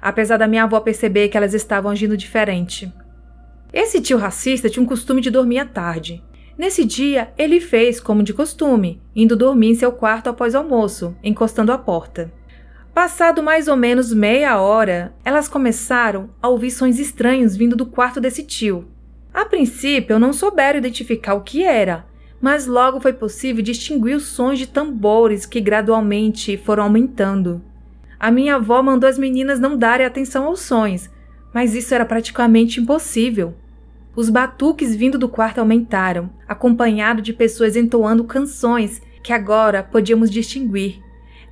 Apesar 0.00 0.36
da 0.36 0.48
minha 0.48 0.64
avó 0.64 0.80
perceber 0.80 1.28
que 1.28 1.36
elas 1.36 1.54
estavam 1.54 1.90
agindo 1.90 2.16
diferente. 2.16 2.92
Esse 3.72 4.00
tio 4.00 4.16
racista 4.16 4.70
tinha 4.70 4.82
um 4.82 4.86
costume 4.86 5.20
de 5.20 5.30
dormir 5.30 5.58
à 5.58 5.64
tarde. 5.64 6.22
Nesse 6.56 6.84
dia, 6.84 7.32
ele 7.38 7.60
fez 7.60 8.00
como 8.00 8.22
de 8.22 8.34
costume, 8.34 9.00
indo 9.14 9.36
dormir 9.36 9.68
em 9.68 9.74
seu 9.74 9.92
quarto 9.92 10.28
após 10.28 10.54
almoço, 10.54 11.16
encostando 11.22 11.70
a 11.70 11.78
porta. 11.78 12.32
Passado 12.92 13.42
mais 13.44 13.68
ou 13.68 13.76
menos 13.76 14.12
meia 14.12 14.60
hora, 14.60 15.14
elas 15.24 15.46
começaram 15.46 16.30
a 16.42 16.48
ouvir 16.48 16.72
sons 16.72 16.98
estranhos 16.98 17.54
vindo 17.54 17.76
do 17.76 17.86
quarto 17.86 18.20
desse 18.20 18.42
tio. 18.42 18.88
A 19.32 19.44
princípio, 19.44 20.18
não 20.18 20.32
souberam 20.32 20.78
identificar 20.78 21.34
o 21.34 21.42
que 21.42 21.62
era, 21.62 22.06
mas 22.40 22.66
logo 22.66 23.00
foi 23.00 23.12
possível 23.12 23.62
distinguir 23.62 24.16
os 24.16 24.26
sons 24.26 24.58
de 24.58 24.66
tambores 24.66 25.46
que 25.46 25.60
gradualmente 25.60 26.56
foram 26.56 26.82
aumentando. 26.82 27.62
A 28.20 28.30
minha 28.32 28.56
avó 28.56 28.82
mandou 28.82 29.08
as 29.08 29.16
meninas 29.16 29.60
não 29.60 29.76
darem 29.76 30.04
atenção 30.04 30.46
aos 30.46 30.60
sons, 30.60 31.08
mas 31.54 31.74
isso 31.74 31.94
era 31.94 32.04
praticamente 32.04 32.80
impossível. 32.80 33.54
Os 34.16 34.28
batuques 34.28 34.96
vindo 34.96 35.16
do 35.16 35.28
quarto 35.28 35.58
aumentaram, 35.58 36.28
acompanhado 36.48 37.22
de 37.22 37.32
pessoas 37.32 37.76
entoando 37.76 38.24
canções 38.24 39.00
que 39.22 39.32
agora 39.32 39.84
podíamos 39.84 40.30
distinguir. 40.30 41.00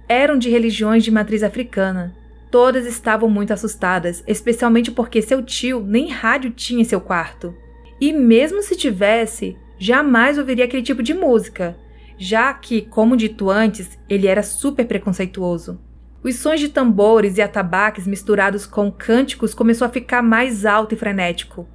Eram 0.09 0.37
de 0.37 0.51
religiões 0.51 1.05
de 1.05 1.11
matriz 1.13 1.45
africana. 1.45 2.17
Todas 2.51 2.85
estavam 2.87 3.31
muito 3.31 3.53
assustadas, 3.53 4.25
especialmente 4.27 4.91
porque 4.91 5.23
seu 5.23 5.43
tio 5.43 5.81
nem 5.81 6.09
rádio 6.09 6.51
tinha 6.51 6.81
em 6.81 6.85
seu 6.85 7.01
quarto. 7.01 7.55
E 8.01 8.13
mesmo 8.13 8.63
se 8.63 8.77
tivesse, 8.77 9.57
jamais 9.79 10.37
ouviria 10.39 10.65
aquele 10.65 10.83
tipo 10.83 11.03
de 11.03 11.15
música, 11.15 11.77
já 12.19 12.53
que, 12.53 12.83
como 12.83 13.17
dito 13.17 13.51
antes, 13.51 13.97
ele 14.09 14.27
era 14.27 14.43
super 14.43 14.87
preconceituoso. 14.87 15.86
Os 16.27 16.35
sons 16.41 16.59
de 16.59 16.69
tambores 16.69 17.39
e 17.39 17.41
atabaques 17.41 18.05
misturados 18.05 18.67
com 18.67 18.91
cânticos 18.91 19.55
começou 19.55 19.87
a 19.87 19.89
ficar 19.89 20.23
mais 20.25 20.67
alto 20.67 20.93
e 20.93 20.99
frenético 20.99 21.69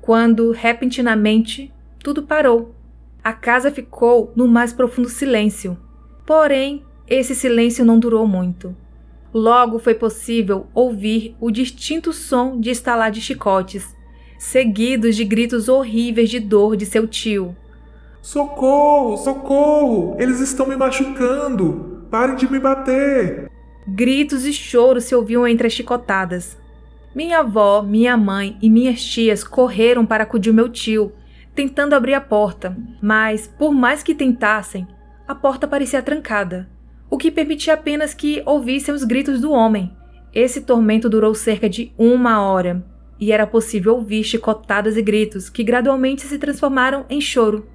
quando, 0.00 0.50
repentinamente, 0.50 1.70
tudo 2.02 2.22
parou. 2.22 2.74
A 3.22 3.34
casa 3.34 3.70
ficou 3.70 4.32
no 4.34 4.48
mais 4.48 4.72
profundo 4.72 5.10
silêncio. 5.10 5.76
Porém, 6.24 6.82
esse 7.06 7.34
silêncio 7.34 7.84
não 7.84 7.98
durou 7.98 8.26
muito. 8.26 8.74
Logo 9.34 9.78
foi 9.78 9.92
possível 9.92 10.68
ouvir 10.72 11.36
o 11.38 11.50
distinto 11.50 12.10
som 12.10 12.58
de 12.58 12.70
estalar 12.70 13.10
de 13.10 13.20
chicotes, 13.20 13.94
seguidos 14.38 15.16
de 15.16 15.24
gritos 15.26 15.68
horríveis 15.68 16.30
de 16.30 16.40
dor 16.40 16.78
de 16.78 16.86
seu 16.86 17.06
tio. 17.06 17.54
Socorro! 18.22 19.18
Socorro! 19.18 20.16
Eles 20.18 20.40
estão 20.40 20.66
me 20.66 20.76
machucando! 20.76 22.06
Parem 22.10 22.36
de 22.36 22.50
me 22.50 22.58
bater! 22.58 23.50
Gritos 23.90 24.44
e 24.44 24.52
choros 24.52 25.04
se 25.04 25.14
ouviam 25.14 25.48
entre 25.48 25.66
as 25.66 25.72
chicotadas. 25.72 26.58
Minha 27.14 27.38
avó, 27.38 27.80
minha 27.80 28.18
mãe 28.18 28.58
e 28.60 28.68
minhas 28.68 29.02
tias 29.02 29.42
correram 29.42 30.04
para 30.04 30.24
acudir 30.24 30.52
meu 30.52 30.68
tio, 30.68 31.12
tentando 31.54 31.94
abrir 31.94 32.12
a 32.12 32.20
porta, 32.20 32.76
mas, 33.00 33.46
por 33.46 33.72
mais 33.72 34.02
que 34.02 34.14
tentassem, 34.14 34.86
a 35.26 35.34
porta 35.34 35.66
parecia 35.66 36.02
trancada, 36.02 36.68
o 37.08 37.16
que 37.16 37.30
permitia 37.30 37.74
apenas 37.74 38.12
que 38.12 38.42
ouvissem 38.44 38.94
os 38.94 39.04
gritos 39.04 39.40
do 39.40 39.52
homem. 39.52 39.90
Esse 40.34 40.60
tormento 40.60 41.08
durou 41.08 41.34
cerca 41.34 41.66
de 41.66 41.90
uma 41.96 42.42
hora, 42.42 42.84
e 43.18 43.32
era 43.32 43.46
possível 43.46 43.94
ouvir 43.94 44.22
chicotadas 44.22 44.98
e 44.98 45.02
gritos 45.02 45.48
que 45.48 45.64
gradualmente 45.64 46.26
se 46.26 46.38
transformaram 46.38 47.06
em 47.08 47.22
choro. 47.22 47.66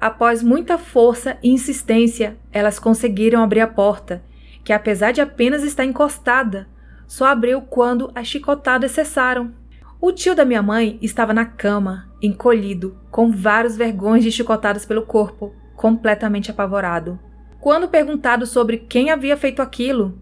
Após 0.00 0.42
muita 0.42 0.78
força 0.78 1.36
e 1.42 1.50
insistência, 1.50 2.38
elas 2.50 2.78
conseguiram 2.78 3.42
abrir 3.42 3.60
a 3.60 3.66
porta, 3.66 4.24
que 4.64 4.72
apesar 4.72 5.12
de 5.12 5.20
apenas 5.20 5.62
estar 5.62 5.84
encostada, 5.84 6.68
só 7.06 7.26
abriu 7.26 7.60
quando 7.62 8.10
as 8.14 8.26
chicotadas 8.26 8.92
cessaram. 8.92 9.52
O 10.00 10.12
tio 10.12 10.34
da 10.34 10.44
minha 10.44 10.62
mãe 10.62 10.98
estava 11.02 11.34
na 11.34 11.44
cama, 11.44 12.08
encolhido, 12.22 12.96
com 13.10 13.30
vários 13.30 13.76
vergões 13.76 14.22
de 14.22 14.30
chicotadas 14.30 14.86
pelo 14.86 15.02
corpo, 15.02 15.52
completamente 15.76 16.50
apavorado. 16.50 17.18
Quando 17.60 17.88
perguntado 17.88 18.46
sobre 18.46 18.78
quem 18.78 19.10
havia 19.10 19.36
feito 19.36 19.60
aquilo, 19.60 20.18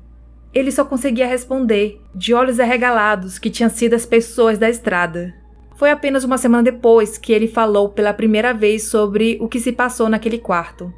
ele 0.53 0.73
só 0.73 0.85
conseguia 0.85 1.27
responder, 1.27 2.01
de 2.15 2.33
olhos 2.33 2.59
arregalados, 2.59 3.39
que 3.39 3.51
tinham 3.51 3.71
sido 3.71 3.95
as 3.95 4.07
pessoas 4.07 4.59
da 4.59 4.69
estrada. 4.69 5.35
Foi 5.77 5.91
apenas 5.91 6.25
uma 6.25 6.39
semana 6.39 6.65
depois 6.65 7.17
que 7.17 7.33
ele 7.33 7.47
falou 7.47 7.91
pela 7.91 8.13
primeira 8.13 8.53
vez 8.53 8.85
sobre 8.85 9.39
o 9.41 9.49
que 9.49 9.61
se 9.61 9.71
passou 9.71 10.09
naquele 10.09 10.39
quarto. 10.39 10.93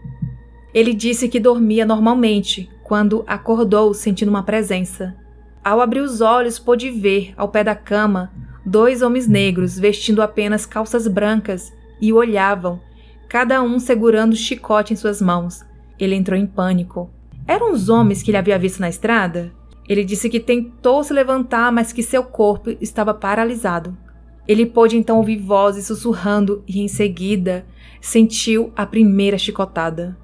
Ele 0.72 0.94
disse 0.94 1.28
que 1.28 1.40
dormia 1.40 1.84
normalmente 1.84 2.70
quando 2.90 3.22
acordou 3.24 3.94
sentindo 3.94 4.30
uma 4.30 4.42
presença. 4.42 5.14
Ao 5.62 5.80
abrir 5.80 6.00
os 6.00 6.20
olhos, 6.20 6.58
pôde 6.58 6.90
ver, 6.90 7.32
ao 7.36 7.48
pé 7.48 7.62
da 7.62 7.76
cama, 7.76 8.32
dois 8.66 9.00
homens 9.00 9.28
negros 9.28 9.78
vestindo 9.78 10.20
apenas 10.20 10.66
calças 10.66 11.06
brancas 11.06 11.72
e 12.00 12.12
o 12.12 12.16
olhavam, 12.16 12.80
cada 13.28 13.62
um 13.62 13.78
segurando 13.78 14.34
chicote 14.34 14.92
em 14.92 14.96
suas 14.96 15.22
mãos. 15.22 15.64
Ele 16.00 16.16
entrou 16.16 16.36
em 16.36 16.48
pânico. 16.48 17.08
Eram 17.46 17.72
os 17.72 17.88
homens 17.88 18.24
que 18.24 18.32
ele 18.32 18.38
havia 18.38 18.58
visto 18.58 18.80
na 18.80 18.88
estrada? 18.88 19.52
Ele 19.88 20.02
disse 20.02 20.28
que 20.28 20.40
tentou 20.40 21.04
se 21.04 21.12
levantar, 21.12 21.70
mas 21.70 21.92
que 21.92 22.02
seu 22.02 22.24
corpo 22.24 22.70
estava 22.80 23.14
paralisado. 23.14 23.96
Ele 24.48 24.66
pôde 24.66 24.96
então 24.96 25.18
ouvir 25.18 25.38
vozes 25.38 25.86
sussurrando 25.86 26.64
e, 26.66 26.80
em 26.80 26.88
seguida, 26.88 27.64
sentiu 28.00 28.72
a 28.74 28.84
primeira 28.84 29.38
chicotada. 29.38 30.18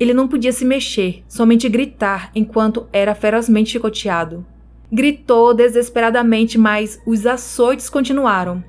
Ele 0.00 0.14
não 0.14 0.26
podia 0.26 0.50
se 0.50 0.64
mexer, 0.64 1.22
somente 1.28 1.68
gritar 1.68 2.30
enquanto 2.34 2.88
era 2.90 3.14
ferozmente 3.14 3.72
chicoteado. 3.72 4.46
Gritou 4.90 5.52
desesperadamente, 5.52 6.56
mas 6.56 6.98
os 7.04 7.26
açoites 7.26 7.90
continuaram. 7.90 8.64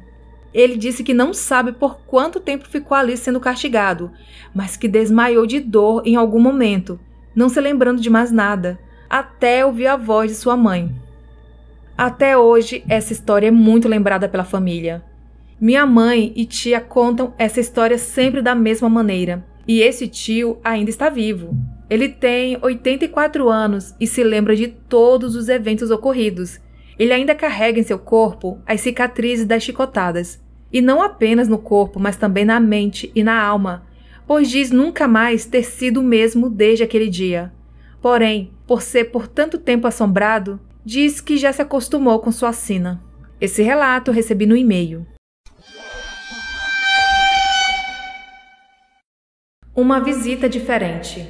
Ele 0.54 0.76
disse 0.76 1.06
que 1.06 1.14
não 1.14 1.34
sabe 1.34 1.72
por 1.72 2.02
quanto 2.02 2.42
tempo 2.42 2.68
ficou 2.68 2.98
ali 2.98 3.16
sendo 3.16 3.40
castigado, 3.40 4.12
mas 4.54 4.76
que 4.76 4.90
desmaiou 4.90 5.48
de 5.48 5.62
dor 5.62 6.04
em 6.06 6.18
algum 6.18 6.40
momento, 6.40 7.00
não 7.34 7.48
se 7.48 7.62
lembrando 7.62 8.02
de 8.02 8.10
mais 8.10 8.30
nada, 8.30 8.78
até 9.10 9.66
ouvir 9.66 9.88
a 9.88 9.96
voz 9.96 10.30
de 10.30 10.36
sua 10.36 10.58
mãe. 10.58 10.94
Até 11.98 12.38
hoje, 12.38 12.84
essa 12.90 13.14
história 13.14 13.48
é 13.48 13.52
muito 13.52 13.88
lembrada 13.88 14.28
pela 14.28 14.44
família. 14.44 15.02
Minha 15.60 15.86
mãe 15.86 16.34
e 16.36 16.44
tia 16.44 16.82
contam 16.82 17.34
essa 17.38 17.62
história 17.62 17.98
sempre 17.98 18.42
da 18.42 18.54
mesma 18.54 18.90
maneira, 18.90 19.46
e 19.72 19.82
esse 19.82 20.06
tio 20.06 20.60
ainda 20.66 20.90
está 20.90 21.10
vivo. 21.10 21.56
Ele 21.90 22.10
tem 22.10 22.58
84 22.62 23.48
anos 23.48 23.96
e 24.02 24.06
se 24.06 24.22
lembra 24.22 24.54
de 24.54 24.68
todos 24.68 25.34
os 25.34 25.48
eventos 25.48 25.90
ocorridos. 25.90 26.60
Ele 27.00 27.14
ainda 27.14 27.34
carrega 27.34 27.80
em 27.80 27.84
seu 27.84 27.98
corpo 27.98 28.60
as 28.66 28.82
cicatrizes 28.82 29.46
das 29.46 29.64
chicotadas. 29.64 30.44
E 30.74 30.82
não 30.82 31.02
apenas 31.02 31.48
no 31.48 31.58
corpo, 31.58 32.02
mas 32.02 32.18
também 32.18 32.44
na 32.44 32.60
mente 32.60 33.10
e 33.16 33.24
na 33.24 33.42
alma, 33.42 33.88
pois 34.28 34.50
diz 34.50 34.72
nunca 34.72 35.08
mais 35.08 35.46
ter 35.46 35.64
sido 35.64 36.02
o 36.02 36.04
mesmo 36.04 36.50
desde 36.50 36.84
aquele 36.84 37.08
dia. 37.08 37.54
Porém, 38.02 38.52
por 38.68 38.82
ser 38.82 39.06
por 39.06 39.26
tanto 39.26 39.58
tempo 39.58 39.88
assombrado, 39.88 40.60
diz 40.84 41.22
que 41.22 41.38
já 41.38 41.54
se 41.54 41.62
acostumou 41.62 42.20
com 42.20 42.30
sua 42.30 42.52
sina. 42.52 43.02
Esse 43.40 43.64
relato 43.64 44.12
recebi 44.12 44.46
no 44.46 44.58
e-mail. 44.58 45.08
Uma 49.74 50.02
visita 50.02 50.50
diferente. 50.50 51.26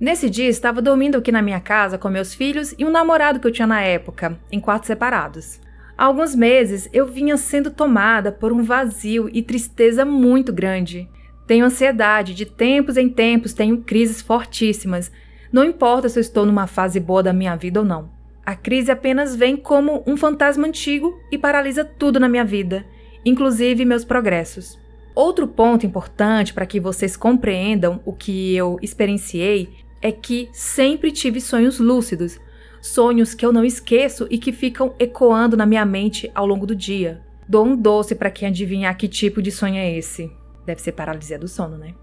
Nesse 0.00 0.30
dia, 0.30 0.48
estava 0.48 0.80
dormindo 0.80 1.18
aqui 1.18 1.30
na 1.30 1.42
minha 1.42 1.60
casa 1.60 1.98
com 1.98 2.08
meus 2.08 2.32
filhos 2.32 2.74
e 2.78 2.86
um 2.86 2.90
namorado 2.90 3.38
que 3.38 3.46
eu 3.46 3.52
tinha 3.52 3.66
na 3.66 3.82
época, 3.82 4.38
em 4.50 4.58
quartos 4.58 4.86
separados. 4.86 5.60
Há 5.96 6.06
alguns 6.06 6.34
meses 6.34 6.88
eu 6.90 7.06
vinha 7.06 7.36
sendo 7.36 7.70
tomada 7.70 8.32
por 8.32 8.50
um 8.50 8.62
vazio 8.62 9.28
e 9.30 9.42
tristeza 9.42 10.06
muito 10.06 10.54
grande. 10.54 11.06
Tenho 11.46 11.66
ansiedade, 11.66 12.32
de 12.32 12.46
tempos 12.46 12.96
em 12.96 13.10
tempos 13.10 13.52
tenho 13.52 13.82
crises 13.82 14.22
fortíssimas. 14.22 15.12
Não 15.52 15.64
importa 15.64 16.08
se 16.08 16.18
eu 16.18 16.22
estou 16.22 16.46
numa 16.46 16.66
fase 16.66 16.98
boa 16.98 17.22
da 17.22 17.34
minha 17.34 17.54
vida 17.56 17.80
ou 17.80 17.84
não. 17.84 18.08
A 18.44 18.54
crise 18.56 18.90
apenas 18.90 19.36
vem 19.36 19.54
como 19.54 20.02
um 20.06 20.16
fantasma 20.16 20.66
antigo 20.66 21.20
e 21.30 21.36
paralisa 21.36 21.84
tudo 21.84 22.18
na 22.18 22.28
minha 22.28 22.44
vida, 22.44 22.86
inclusive 23.22 23.84
meus 23.84 24.02
progressos. 24.02 24.85
Outro 25.16 25.48
ponto 25.48 25.86
importante 25.86 26.52
para 26.52 26.66
que 26.66 26.78
vocês 26.78 27.16
compreendam 27.16 28.02
o 28.04 28.12
que 28.12 28.54
eu 28.54 28.78
experienciei 28.82 29.70
é 30.02 30.12
que 30.12 30.50
sempre 30.52 31.10
tive 31.10 31.40
sonhos 31.40 31.78
lúcidos, 31.78 32.38
sonhos 32.82 33.32
que 33.32 33.46
eu 33.46 33.50
não 33.50 33.64
esqueço 33.64 34.26
e 34.28 34.36
que 34.36 34.52
ficam 34.52 34.94
ecoando 34.98 35.56
na 35.56 35.64
minha 35.64 35.86
mente 35.86 36.30
ao 36.34 36.46
longo 36.46 36.66
do 36.66 36.76
dia. 36.76 37.22
Dou 37.48 37.64
um 37.64 37.74
doce 37.74 38.14
para 38.14 38.30
quem 38.30 38.46
adivinhar 38.46 38.94
que 38.94 39.08
tipo 39.08 39.40
de 39.40 39.50
sonho 39.50 39.76
é 39.76 39.90
esse. 39.96 40.30
Deve 40.66 40.82
ser 40.82 40.92
paralisia 40.92 41.38
do 41.38 41.48
sono, 41.48 41.78
né? 41.78 41.94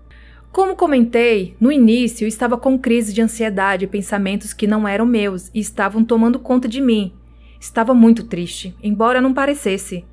Como 0.51 0.75
comentei, 0.75 1.55
no 1.59 1.71
início 1.71 2.27
estava 2.27 2.57
com 2.57 2.79
crise 2.79 3.13
de 3.13 3.21
ansiedade 3.21 3.85
e 3.85 3.87
pensamentos 3.87 4.53
que 4.53 4.65
não 4.65 4.87
eram 4.87 5.05
meus 5.05 5.51
e 5.53 5.59
estavam 5.59 6.03
tomando 6.03 6.39
conta 6.39 6.67
de 6.67 6.81
mim. 6.81 7.13
Estava 7.59 7.93
muito 7.93 8.23
triste, 8.23 8.75
embora 8.81 9.21
não 9.21 9.35
parecesse, 9.35 10.03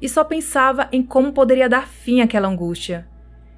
e 0.00 0.08
só 0.08 0.24
pensava 0.24 0.88
em 0.92 1.02
como 1.02 1.32
poderia 1.32 1.68
dar 1.68 1.86
fim 1.86 2.20
àquela 2.20 2.48
angústia. 2.48 3.06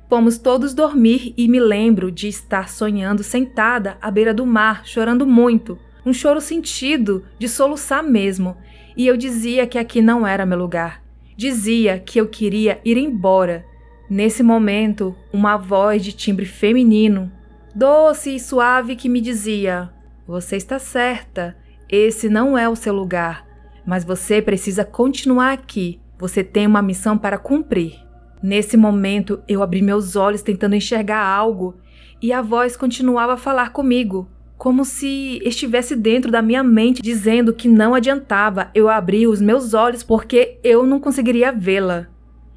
Fomos 0.08 0.37
todos 0.37 0.75
dormir 0.75 1.32
e 1.37 1.49
me 1.49 1.58
lembro 1.58 2.11
de 2.11 2.28
estar 2.28 2.68
sonhando 2.68 3.22
sentada 3.22 3.96
à 4.00 4.11
beira 4.11 4.34
do 4.34 4.44
mar, 4.44 4.84
chorando 4.84 5.26
muito, 5.26 5.78
um 6.04 6.12
choro 6.12 6.40
sentido, 6.40 7.25
de 7.38 7.49
soluçar 7.49 8.02
mesmo, 8.02 8.56
e 8.96 9.06
eu 9.06 9.16
dizia 9.16 9.66
que 9.66 9.78
aqui 9.78 10.02
não 10.02 10.26
era 10.26 10.44
meu 10.44 10.58
lugar. 10.58 11.02
Dizia 11.37 11.99
que 11.99 12.20
eu 12.20 12.28
queria 12.28 12.80
ir 12.84 12.96
embora. 12.96 13.64
Nesse 14.11 14.42
momento, 14.42 15.16
uma 15.32 15.56
voz 15.56 16.04
de 16.04 16.12
timbre 16.12 16.44
feminino, 16.44 17.32
doce 17.75 18.34
e 18.34 18.40
suave, 18.40 18.96
que 18.96 19.08
me 19.08 19.20
dizia: 19.20 19.90
Você 20.26 20.56
está 20.56 20.78
certa, 20.78 21.56
esse 21.88 22.28
não 22.28 22.58
é 22.58 22.68
o 22.68 22.76
seu 22.76 22.92
lugar, 22.92 23.46
mas 23.87 24.04
você 24.04 24.42
precisa 24.42 24.84
continuar 24.84 25.52
aqui. 25.52 26.00
Você 26.23 26.45
tem 26.45 26.69
uma 26.69 26.81
missão 26.81 27.19
para 27.19 27.37
cumprir. 27.37 27.97
Nesse 28.41 28.76
momento, 28.76 29.43
eu 29.49 29.61
abri 29.61 29.83
meus 29.83 30.14
olhos 30.14 30.41
tentando 30.41 30.76
enxergar 30.76 31.19
algo 31.19 31.75
e 32.23 32.33
a 32.33 32.41
voz 32.41 32.76
continuava 32.76 33.33
a 33.33 33.37
falar 33.37 33.73
comigo, 33.73 34.29
como 34.57 34.85
se 34.85 35.41
estivesse 35.45 35.97
dentro 35.97 36.31
da 36.31 36.41
minha 36.41 36.62
mente 36.62 37.02
dizendo 37.02 37.52
que 37.52 37.67
não 37.67 37.93
adiantava 37.93 38.71
eu 38.73 38.88
abrir 38.88 39.26
os 39.26 39.41
meus 39.41 39.75
olhos 39.75 40.05
porque 40.05 40.61
eu 40.62 40.87
não 40.87 41.00
conseguiria 41.00 41.50
vê-la. 41.50 42.07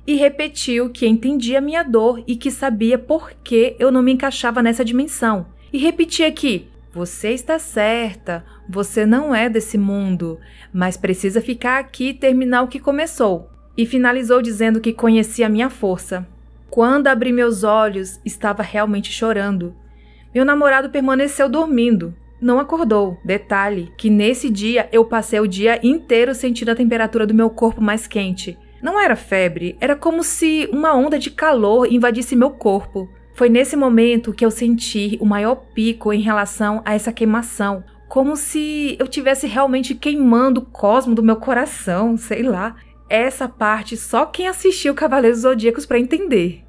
E 0.05 0.13
repetiu 0.13 0.91
que 0.91 1.07
entendia 1.07 1.59
minha 1.59 1.81
dor 1.81 2.23
e 2.27 2.35
que 2.35 2.51
sabia 2.51 2.99
por 2.99 3.31
que 3.43 3.75
eu 3.79 3.91
não 3.91 4.03
me 4.03 4.11
encaixava 4.11 4.61
nessa 4.61 4.85
dimensão. 4.85 5.47
E 5.73 5.79
repetia 5.79 6.31
que 6.31 6.67
você 6.93 7.29
está 7.29 7.57
certa, 7.57 8.45
você 8.69 9.07
não 9.07 9.33
é 9.33 9.49
desse 9.49 9.75
mundo, 9.75 10.39
mas 10.71 10.95
precisa 10.95 11.41
ficar 11.41 11.79
aqui 11.79 12.09
e 12.09 12.13
terminar 12.13 12.61
o 12.61 12.67
que 12.67 12.79
começou 12.79 13.54
e 13.77 13.85
finalizou 13.85 14.41
dizendo 14.41 14.79
que 14.79 14.93
conhecia 14.93 15.49
minha 15.49 15.69
força. 15.69 16.27
Quando 16.69 17.07
abri 17.07 17.31
meus 17.31 17.63
olhos, 17.63 18.19
estava 18.25 18.61
realmente 18.61 19.11
chorando. 19.11 19.73
Meu 20.33 20.43
namorado 20.43 20.89
permaneceu 20.89 21.47
dormindo. 21.47 22.13
Não 22.41 22.59
acordou. 22.59 23.17
Detalhe: 23.23 23.91
que 23.97 24.09
nesse 24.09 24.49
dia 24.49 24.89
eu 24.91 25.05
passei 25.05 25.39
o 25.39 25.47
dia 25.47 25.79
inteiro 25.81 26.35
sentindo 26.35 26.71
a 26.71 26.75
temperatura 26.75 27.25
do 27.25 27.33
meu 27.33 27.49
corpo 27.49 27.81
mais 27.81 28.07
quente. 28.07 28.57
Não 28.81 28.99
era 28.99 29.15
febre, 29.15 29.77
era 29.79 29.95
como 29.95 30.21
se 30.21 30.69
uma 30.71 30.93
onda 30.93 31.17
de 31.17 31.31
calor 31.31 31.91
invadisse 31.91 32.35
meu 32.35 32.51
corpo. 32.51 33.09
Foi 33.33 33.49
nesse 33.49 33.75
momento 33.75 34.33
que 34.33 34.45
eu 34.45 34.51
senti 34.51 35.17
o 35.19 35.25
maior 35.25 35.55
pico 35.73 36.13
em 36.13 36.21
relação 36.21 36.81
a 36.85 36.93
essa 36.93 37.11
queimação, 37.11 37.83
como 38.07 38.35
se 38.35 38.95
eu 38.99 39.07
tivesse 39.07 39.47
realmente 39.47 39.95
queimando 39.95 40.61
o 40.61 40.65
cosmo 40.65 41.15
do 41.15 41.23
meu 41.23 41.37
coração, 41.37 42.15
sei 42.15 42.43
lá. 42.43 42.75
Essa 43.09 43.47
parte 43.47 43.95
só 43.95 44.25
quem 44.25 44.47
assistiu 44.47 44.95
Cavaleiros 44.95 45.41
Zodíacos 45.41 45.85
para 45.85 45.99
entender. 45.99 46.63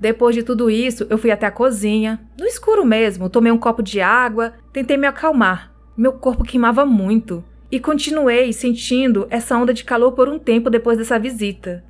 Depois 0.00 0.34
de 0.34 0.42
tudo 0.42 0.70
isso, 0.70 1.06
eu 1.10 1.18
fui 1.18 1.30
até 1.30 1.46
a 1.46 1.50
cozinha, 1.50 2.20
no 2.38 2.46
escuro 2.46 2.84
mesmo, 2.84 3.28
tomei 3.28 3.52
um 3.52 3.58
copo 3.58 3.82
de 3.82 4.00
água, 4.00 4.54
tentei 4.72 4.96
me 4.96 5.06
acalmar. 5.06 5.72
Meu 5.96 6.14
corpo 6.14 6.42
queimava 6.42 6.84
muito 6.84 7.44
e 7.70 7.78
continuei 7.78 8.52
sentindo 8.52 9.26
essa 9.30 9.56
onda 9.56 9.72
de 9.72 9.84
calor 9.84 10.12
por 10.12 10.28
um 10.28 10.38
tempo 10.38 10.68
depois 10.68 10.98
dessa 10.98 11.18
visita. 11.18 11.84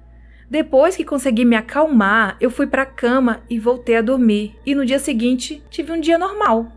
Depois 0.51 0.95
que 0.95 1.05
consegui 1.05 1.45
me 1.45 1.57
acalmar, 1.57 2.37
eu 2.41 2.51
fui 2.51 2.67
para 2.67 2.83
a 2.83 2.87
cama 2.87 3.41
e 3.49 3.59
voltei 3.59 3.97
a 3.97 4.03
dormir, 4.03 4.55
e 4.67 4.75
no 4.75 4.85
dia 4.85 4.99
seguinte 4.99 5.63
tive 5.71 5.93
um 5.93 6.01
dia 6.01 6.19
normal. 6.19 6.71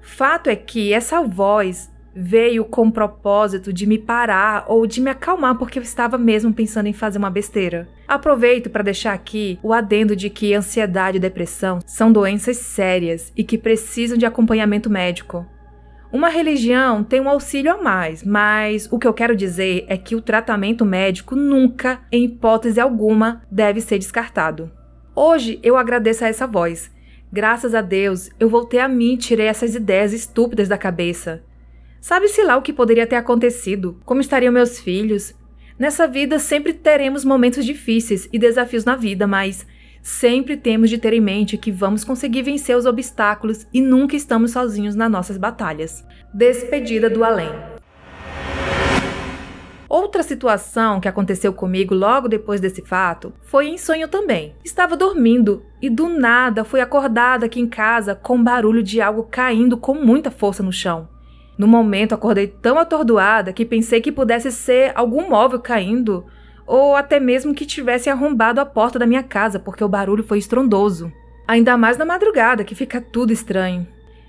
Fato 0.00 0.48
é 0.48 0.56
que 0.56 0.94
essa 0.94 1.22
voz 1.22 1.92
veio 2.20 2.64
com 2.64 2.88
o 2.88 2.92
propósito 2.92 3.72
de 3.72 3.86
me 3.86 3.96
parar 3.96 4.64
ou 4.66 4.88
de 4.88 5.00
me 5.00 5.08
acalmar 5.08 5.56
porque 5.56 5.78
eu 5.78 5.82
estava 5.82 6.18
mesmo 6.18 6.52
pensando 6.52 6.86
em 6.86 6.92
fazer 6.92 7.16
uma 7.16 7.30
besteira. 7.30 7.88
Aproveito 8.08 8.68
para 8.68 8.82
deixar 8.82 9.12
aqui 9.12 9.56
o 9.62 9.72
adendo 9.72 10.16
de 10.16 10.28
que 10.28 10.52
ansiedade 10.52 11.18
e 11.18 11.20
depressão 11.20 11.78
são 11.86 12.10
doenças 12.10 12.56
sérias 12.56 13.32
e 13.36 13.44
que 13.44 13.56
precisam 13.56 14.18
de 14.18 14.26
acompanhamento 14.26 14.90
médico. 14.90 15.46
Uma 16.10 16.28
religião 16.28 17.04
tem 17.04 17.20
um 17.20 17.28
auxílio 17.28 17.72
a 17.72 17.82
mais, 17.82 18.24
mas 18.24 18.88
o 18.90 18.98
que 18.98 19.06
eu 19.06 19.14
quero 19.14 19.36
dizer 19.36 19.84
é 19.88 19.96
que 19.96 20.16
o 20.16 20.22
tratamento 20.22 20.84
médico 20.84 21.36
nunca, 21.36 22.00
em 22.10 22.24
hipótese 22.24 22.80
alguma, 22.80 23.42
deve 23.50 23.80
ser 23.80 23.98
descartado. 23.98 24.72
Hoje 25.14 25.60
eu 25.62 25.76
agradeço 25.76 26.24
a 26.24 26.28
essa 26.28 26.46
voz. 26.46 26.90
Graças 27.30 27.74
a 27.74 27.82
Deus, 27.82 28.30
eu 28.40 28.48
voltei 28.48 28.80
a 28.80 28.88
mim 28.88 29.14
e 29.14 29.18
tirei 29.18 29.46
essas 29.46 29.74
ideias 29.74 30.12
estúpidas 30.12 30.66
da 30.66 30.78
cabeça. 30.78 31.42
Sabe-se 32.00 32.42
lá 32.42 32.56
o 32.56 32.62
que 32.62 32.72
poderia 32.72 33.06
ter 33.06 33.16
acontecido, 33.16 33.98
como 34.04 34.20
estariam 34.20 34.52
meus 34.52 34.78
filhos. 34.78 35.34
Nessa 35.78 36.06
vida 36.06 36.38
sempre 36.38 36.72
teremos 36.72 37.24
momentos 37.24 37.64
difíceis 37.64 38.28
e 38.32 38.38
desafios 38.38 38.84
na 38.84 38.96
vida, 38.96 39.26
mas 39.26 39.66
sempre 40.00 40.56
temos 40.56 40.90
de 40.90 40.98
ter 40.98 41.12
em 41.12 41.20
mente 41.20 41.58
que 41.58 41.72
vamos 41.72 42.04
conseguir 42.04 42.42
vencer 42.42 42.76
os 42.76 42.86
obstáculos 42.86 43.66
e 43.72 43.80
nunca 43.80 44.16
estamos 44.16 44.52
sozinhos 44.52 44.94
nas 44.94 45.10
nossas 45.10 45.36
batalhas. 45.36 46.04
Despedida 46.32 47.10
do 47.10 47.24
além. 47.24 47.50
Outra 49.88 50.22
situação 50.22 51.00
que 51.00 51.08
aconteceu 51.08 51.52
comigo 51.52 51.94
logo 51.94 52.28
depois 52.28 52.60
desse 52.60 52.82
fato 52.82 53.32
foi 53.42 53.68
em 53.68 53.78
sonho 53.78 54.06
também. 54.06 54.54
Estava 54.64 54.96
dormindo 54.96 55.64
e 55.80 55.88
do 55.88 56.08
nada 56.08 56.62
fui 56.62 56.80
acordada 56.80 57.46
aqui 57.46 57.58
em 57.58 57.66
casa 57.66 58.14
com 58.14 58.42
barulho 58.42 58.82
de 58.82 59.00
algo 59.00 59.24
caindo 59.24 59.76
com 59.76 59.94
muita 59.94 60.30
força 60.30 60.62
no 60.62 60.72
chão. 60.72 61.08
No 61.58 61.66
momento, 61.66 62.14
acordei 62.14 62.46
tão 62.46 62.78
atordoada 62.78 63.52
que 63.52 63.64
pensei 63.64 64.00
que 64.00 64.12
pudesse 64.12 64.52
ser 64.52 64.92
algum 64.94 65.28
móvel 65.28 65.58
caindo, 65.58 66.24
ou 66.64 66.94
até 66.94 67.18
mesmo 67.18 67.52
que 67.52 67.66
tivesse 67.66 68.08
arrombado 68.08 68.60
a 68.60 68.64
porta 68.64 68.98
da 68.98 69.06
minha 69.06 69.24
casa, 69.24 69.58
porque 69.58 69.82
o 69.82 69.88
barulho 69.88 70.22
foi 70.22 70.38
estrondoso. 70.38 71.12
Ainda 71.48 71.76
mais 71.76 71.96
na 71.96 72.04
madrugada, 72.04 72.62
que 72.62 72.76
fica 72.76 73.00
tudo 73.00 73.32
estranho. 73.32 73.86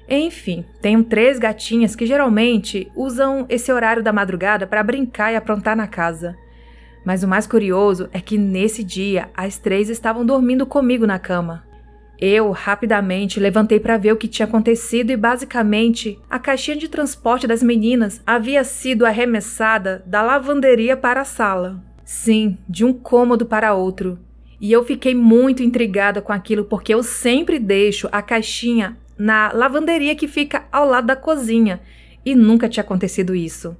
Enfim, 0.08 0.66
tenho 0.82 1.04
três 1.04 1.38
gatinhas 1.38 1.96
que 1.96 2.08
geralmente 2.08 2.92
usam 2.96 3.46
esse 3.48 3.72
horário 3.72 4.02
da 4.02 4.12
madrugada 4.12 4.66
para 4.66 4.82
brincar 4.82 5.32
e 5.32 5.36
aprontar 5.36 5.76
na 5.76 5.86
casa. 5.86 6.36
Mas 7.06 7.22
o 7.22 7.28
mais 7.28 7.46
curioso 7.46 8.10
é 8.12 8.20
que 8.20 8.38
nesse 8.38 8.84
dia 8.84 9.30
as 9.36 9.60
três 9.60 9.88
estavam 9.88 10.26
dormindo 10.26 10.66
comigo 10.66 11.06
na 11.06 11.20
cama. 11.20 11.69
Eu 12.22 12.52
rapidamente 12.52 13.40
levantei 13.40 13.80
para 13.80 13.96
ver 13.96 14.12
o 14.12 14.18
que 14.18 14.28
tinha 14.28 14.46
acontecido 14.46 15.10
e 15.10 15.16
basicamente 15.16 16.20
a 16.30 16.38
caixinha 16.38 16.76
de 16.76 16.90
transporte 16.90 17.48
das 17.48 17.64
meninas 17.64 18.22
havia 18.28 18.62
sido 18.66 19.06
arremessada 19.06 20.04
da 20.06 20.22
lavanderia 20.22 20.98
para 20.98 21.22
a 21.22 21.26
sala. 21.26 21.82
Sim, 22.04 22.58
de 22.68 22.84
um 22.84 22.92
cômodo 22.92 23.46
para 23.46 23.74
outro. 23.74 24.20
E 24.60 24.70
eu 24.70 24.84
fiquei 24.84 25.16
muito 25.16 25.64
intrigada 25.64 26.22
com 26.22 26.34
aquilo 26.34 26.66
porque 26.66 26.94
eu 26.94 27.02
sempre 27.02 27.58
deixo 27.58 28.10
a 28.12 28.22
caixinha 28.22 28.98
na 29.18 29.54
lavanderia 29.54 30.14
que 30.14 30.28
fica 30.28 30.66
ao 30.70 30.86
lado 30.86 31.08
da 31.08 31.16
cozinha 31.16 31.80
e 32.26 32.36
nunca 32.36 32.68
tinha 32.68 32.84
acontecido 32.84 33.34
isso. 33.34 33.78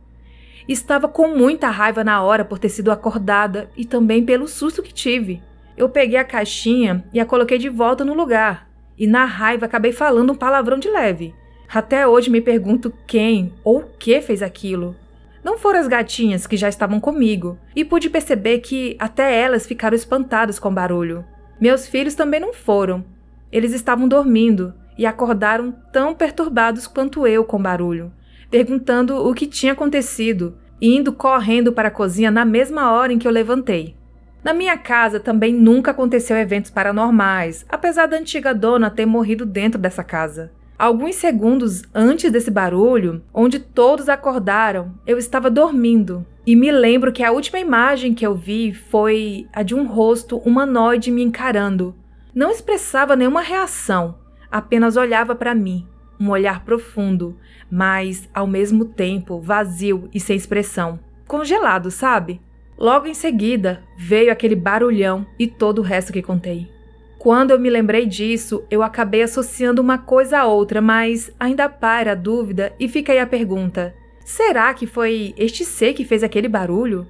Estava 0.66 1.10
com 1.10 1.36
muita 1.36 1.70
raiva 1.70 2.06
na 2.06 2.22
hora 2.22 2.46
por 2.46 2.58
ter 2.58 2.70
sido 2.70 2.90
acordada 2.90 3.70
e 3.76 3.84
também 3.84 4.24
pelo 4.24 4.48
susto 4.48 4.82
que 4.82 4.94
tive 4.94 5.42
eu 5.80 5.88
peguei 5.88 6.20
a 6.20 6.26
caixinha 6.26 7.06
e 7.14 7.22
a 7.22 7.26
coloquei 7.26 7.58
de 7.58 7.70
volta 7.70 8.04
no 8.04 8.14
lugar. 8.14 8.70
E 8.98 9.08
na 9.08 9.24
raiva 9.24 9.66
acabei 9.66 9.94
falando 9.94 10.34
um 10.34 10.36
palavrão 10.36 10.78
de 10.78 10.90
leve. 10.90 11.34
Até 11.74 12.06
hoje 12.06 12.30
me 12.30 12.42
pergunto 12.42 12.94
quem 13.08 13.54
ou 13.64 13.80
o 13.80 13.84
que 13.98 14.20
fez 14.20 14.44
aquilo. 14.44 14.94
Não 15.42 15.58
foram 15.58 15.80
as 15.80 15.88
gatinhas 15.88 16.46
que 16.46 16.58
já 16.58 16.68
estavam 16.68 17.00
comigo, 17.00 17.58
e 17.74 17.86
pude 17.86 18.10
perceber 18.10 18.60
que 18.60 18.98
até 19.00 19.40
elas 19.40 19.66
ficaram 19.66 19.96
espantadas 19.96 20.60
com 20.60 20.68
o 20.68 20.74
barulho. 20.74 21.24
Meus 21.62 21.88
filhos 21.88 22.14
também 22.14 22.42
não 22.42 22.52
foram. 22.52 23.06
Eles 23.50 23.72
estavam 23.72 24.06
dormindo, 24.06 24.74
e 24.98 25.06
acordaram 25.06 25.72
tão 25.94 26.14
perturbados 26.14 26.88
quanto 26.88 27.26
eu 27.26 27.46
com 27.46 27.56
o 27.56 27.62
barulho, 27.62 28.12
perguntando 28.52 29.16
o 29.16 29.34
que 29.34 29.48
tinha 29.48 29.72
acontecido, 29.72 30.58
indo 30.82 31.14
correndo 31.14 31.72
para 31.72 31.88
a 31.88 31.92
cozinha 31.92 32.30
na 32.30 32.44
mesma 32.44 32.92
hora 32.92 33.14
em 33.14 33.18
que 33.18 33.26
eu 33.26 33.32
levantei. 33.32 33.96
Na 34.44 34.54
minha 34.54 34.78
casa 34.78 35.20
também 35.20 35.54
nunca 35.54 35.92
aconteceu 35.92 36.38
eventos 36.38 36.72
paranormais, 36.72 37.66
apesar 37.68 38.06
da 38.08 38.18
antiga 38.18 38.54
dona 38.54 38.90
ter 38.90 39.06
morrido 39.06 39.46
dentro 39.46 39.80
dessa 39.80 40.04
casa. 40.04 40.52
Alguns 40.78 41.16
segundos 41.16 41.84
antes 41.94 42.32
desse 42.32 42.50
barulho, 42.50 43.22
onde 43.34 43.60
todos 43.60 44.08
acordaram, 44.08 44.94
eu 45.06 45.18
estava 45.18 45.50
dormindo. 45.50 46.26
E 46.46 46.56
me 46.56 46.72
lembro 46.72 47.12
que 47.12 47.22
a 47.22 47.34
última 47.34 47.60
imagem 47.60 48.14
que 48.14 48.26
eu 48.26 48.34
vi 48.34 48.74
foi 48.74 49.46
a 49.52 49.62
de 49.62 49.76
um 49.76 49.86
rosto 49.86 50.38
humanoide 50.38 51.12
me 51.12 51.22
encarando. 51.22 51.94
Não 52.34 52.50
expressava 52.50 53.16
nenhuma 53.16 53.42
reação, 53.42 54.16
apenas 54.50 54.96
olhava 54.96 55.36
para 55.36 55.54
mim, 55.54 55.86
um 56.18 56.30
olhar 56.30 56.64
profundo, 56.64 57.38
mas 57.70 58.30
ao 58.34 58.48
mesmo 58.48 58.86
tempo 58.86 59.42
vazio 59.42 60.10
e 60.14 60.20
sem 60.20 60.38
expressão. 60.38 60.98
Congelado, 61.28 61.92
sabe? 61.92 62.40
Logo 62.80 63.08
em 63.08 63.14
seguida, 63.14 63.84
veio 63.98 64.32
aquele 64.32 64.56
barulhão 64.56 65.28
e 65.38 65.48
todo 65.48 65.80
o 65.80 65.82
resto 65.82 66.14
que 66.14 66.22
contei. 66.22 66.72
Quando 67.18 67.52
eu 67.52 67.60
me 67.60 67.70
lembrei 67.70 68.06
disso, 68.06 68.64
eu 68.72 68.82
acabei 68.82 69.22
associando 69.22 69.82
uma 69.82 69.98
coisa 69.98 70.40
a 70.40 70.46
outra, 70.46 70.80
mas 70.80 71.30
ainda 71.38 71.68
paira 71.68 72.14
a 72.14 72.16
dúvida 72.16 72.72
e 72.80 72.88
fica 72.88 73.12
aí 73.12 73.20
a 73.20 73.28
pergunta: 73.28 73.94
será 74.24 74.74
que 74.74 74.88
foi 74.88 75.34
este 75.36 75.66
ser 75.66 75.94
que 75.94 76.06
fez 76.06 76.24
aquele 76.24 76.48
barulho? 76.48 77.06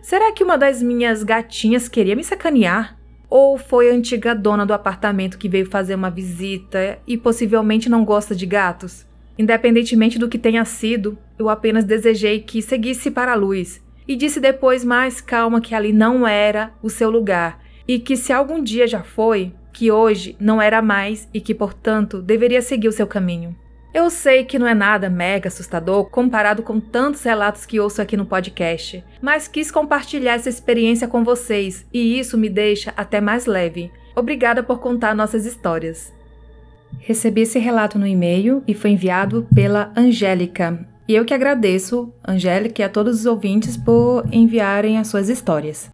Será 0.00 0.32
que 0.32 0.42
uma 0.42 0.56
das 0.56 0.82
minhas 0.82 1.22
gatinhas 1.22 1.86
queria 1.86 2.16
me 2.16 2.24
sacanear? 2.24 2.96
Ou 3.28 3.58
foi 3.58 3.90
a 3.90 3.94
antiga 3.94 4.34
dona 4.34 4.64
do 4.64 4.72
apartamento 4.72 5.36
que 5.36 5.50
veio 5.50 5.66
fazer 5.66 5.96
uma 5.96 6.10
visita 6.10 6.98
e 7.06 7.18
possivelmente 7.18 7.90
não 7.90 8.06
gosta 8.06 8.34
de 8.34 8.46
gatos? 8.46 9.04
Independentemente 9.38 10.18
do 10.18 10.30
que 10.30 10.38
tenha 10.38 10.64
sido, 10.64 11.18
eu 11.38 11.50
apenas 11.50 11.84
desejei 11.84 12.40
que 12.40 12.62
seguisse 12.62 13.10
para 13.10 13.32
a 13.32 13.36
luz 13.36 13.82
e 14.10 14.16
disse 14.16 14.40
depois 14.40 14.84
mais 14.84 15.20
calma 15.20 15.60
que 15.60 15.72
ali 15.72 15.92
não 15.92 16.26
era 16.26 16.72
o 16.82 16.90
seu 16.90 17.08
lugar 17.08 17.62
e 17.86 17.96
que 17.96 18.16
se 18.16 18.32
algum 18.32 18.60
dia 18.60 18.84
já 18.84 19.04
foi, 19.04 19.54
que 19.72 19.92
hoje 19.92 20.36
não 20.40 20.60
era 20.60 20.82
mais 20.82 21.28
e 21.32 21.40
que, 21.40 21.54
portanto, 21.54 22.20
deveria 22.20 22.60
seguir 22.60 22.88
o 22.88 22.92
seu 22.92 23.06
caminho. 23.06 23.54
Eu 23.94 24.10
sei 24.10 24.44
que 24.44 24.58
não 24.58 24.66
é 24.66 24.74
nada 24.74 25.08
mega 25.08 25.46
assustador 25.46 26.10
comparado 26.10 26.60
com 26.60 26.80
tantos 26.80 27.22
relatos 27.22 27.64
que 27.64 27.78
ouço 27.78 28.02
aqui 28.02 28.16
no 28.16 28.26
podcast, 28.26 29.04
mas 29.22 29.46
quis 29.46 29.70
compartilhar 29.70 30.34
essa 30.34 30.48
experiência 30.48 31.06
com 31.06 31.22
vocês 31.22 31.86
e 31.94 32.18
isso 32.18 32.36
me 32.36 32.48
deixa 32.48 32.92
até 32.96 33.20
mais 33.20 33.46
leve. 33.46 33.92
Obrigada 34.16 34.60
por 34.60 34.80
contar 34.80 35.14
nossas 35.14 35.46
histórias. 35.46 36.12
Recebi 36.98 37.42
esse 37.42 37.60
relato 37.60 37.96
no 37.96 38.08
e-mail 38.08 38.64
e 38.66 38.74
foi 38.74 38.90
enviado 38.90 39.46
pela 39.54 39.92
Angélica. 39.96 40.89
E 41.10 41.14
eu 41.16 41.24
que 41.24 41.34
agradeço, 41.34 42.14
Angélica, 42.24 42.82
e 42.82 42.84
a 42.84 42.88
todos 42.88 43.18
os 43.18 43.26
ouvintes 43.26 43.76
por 43.76 44.24
enviarem 44.30 44.96
as 44.96 45.08
suas 45.08 45.28
histórias. 45.28 45.90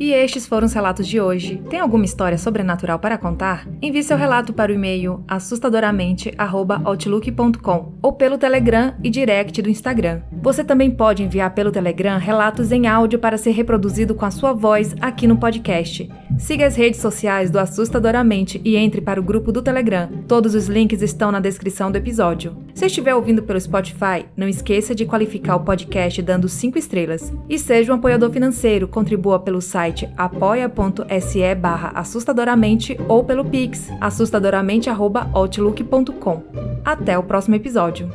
E 0.00 0.12
estes 0.14 0.46
foram 0.46 0.66
os 0.66 0.72
relatos 0.72 1.06
de 1.06 1.20
hoje. 1.20 1.62
Tem 1.68 1.78
alguma 1.78 2.06
história 2.06 2.38
sobrenatural 2.38 2.98
para 2.98 3.18
contar? 3.18 3.68
Envie 3.82 4.02
seu 4.02 4.16
relato 4.16 4.50
para 4.50 4.72
o 4.72 4.74
e-mail 4.74 5.22
assustadoramente@outlook.com 5.28 7.92
ou 8.00 8.12
pelo 8.14 8.38
Telegram 8.38 8.94
e 9.04 9.10
direct 9.10 9.60
do 9.60 9.68
Instagram. 9.68 10.22
Você 10.42 10.64
também 10.64 10.90
pode 10.90 11.22
enviar 11.22 11.54
pelo 11.54 11.70
Telegram 11.70 12.18
relatos 12.18 12.72
em 12.72 12.86
áudio 12.86 13.18
para 13.18 13.36
ser 13.36 13.50
reproduzido 13.50 14.14
com 14.14 14.24
a 14.24 14.30
sua 14.30 14.54
voz 14.54 14.96
aqui 15.02 15.26
no 15.26 15.36
podcast. 15.36 16.10
Siga 16.38 16.66
as 16.66 16.76
redes 16.76 17.00
sociais 17.00 17.50
do 17.50 17.58
Assustadoramente 17.58 18.58
e 18.64 18.76
entre 18.76 19.02
para 19.02 19.20
o 19.20 19.22
grupo 19.22 19.52
do 19.52 19.60
Telegram. 19.60 20.08
Todos 20.26 20.54
os 20.54 20.66
links 20.66 21.02
estão 21.02 21.30
na 21.30 21.40
descrição 21.40 21.92
do 21.92 21.98
episódio. 21.98 22.56
Se 22.72 22.86
estiver 22.86 23.14
ouvindo 23.14 23.42
pelo 23.42 23.60
Spotify, 23.60 24.24
não 24.34 24.48
esqueça 24.48 24.94
de 24.94 25.04
qualificar 25.04 25.56
o 25.56 25.60
podcast 25.60 26.22
dando 26.22 26.48
5 26.48 26.78
estrelas. 26.78 27.30
E 27.46 27.58
seja 27.58 27.92
um 27.92 27.96
apoiador 27.96 28.30
financeiro, 28.30 28.88
contribua 28.88 29.38
pelo 29.38 29.60
site 29.60 29.90
site 30.00 30.08
apoia.se 30.16 31.54
barra 31.54 31.92
assustadoramente 31.94 32.98
ou 33.08 33.22
pelo 33.24 33.44
pix 33.44 33.88
assustadoramente.outlook.com. 34.00 36.42
Até 36.84 37.18
o 37.18 37.22
próximo 37.22 37.56
episódio. 37.56 38.10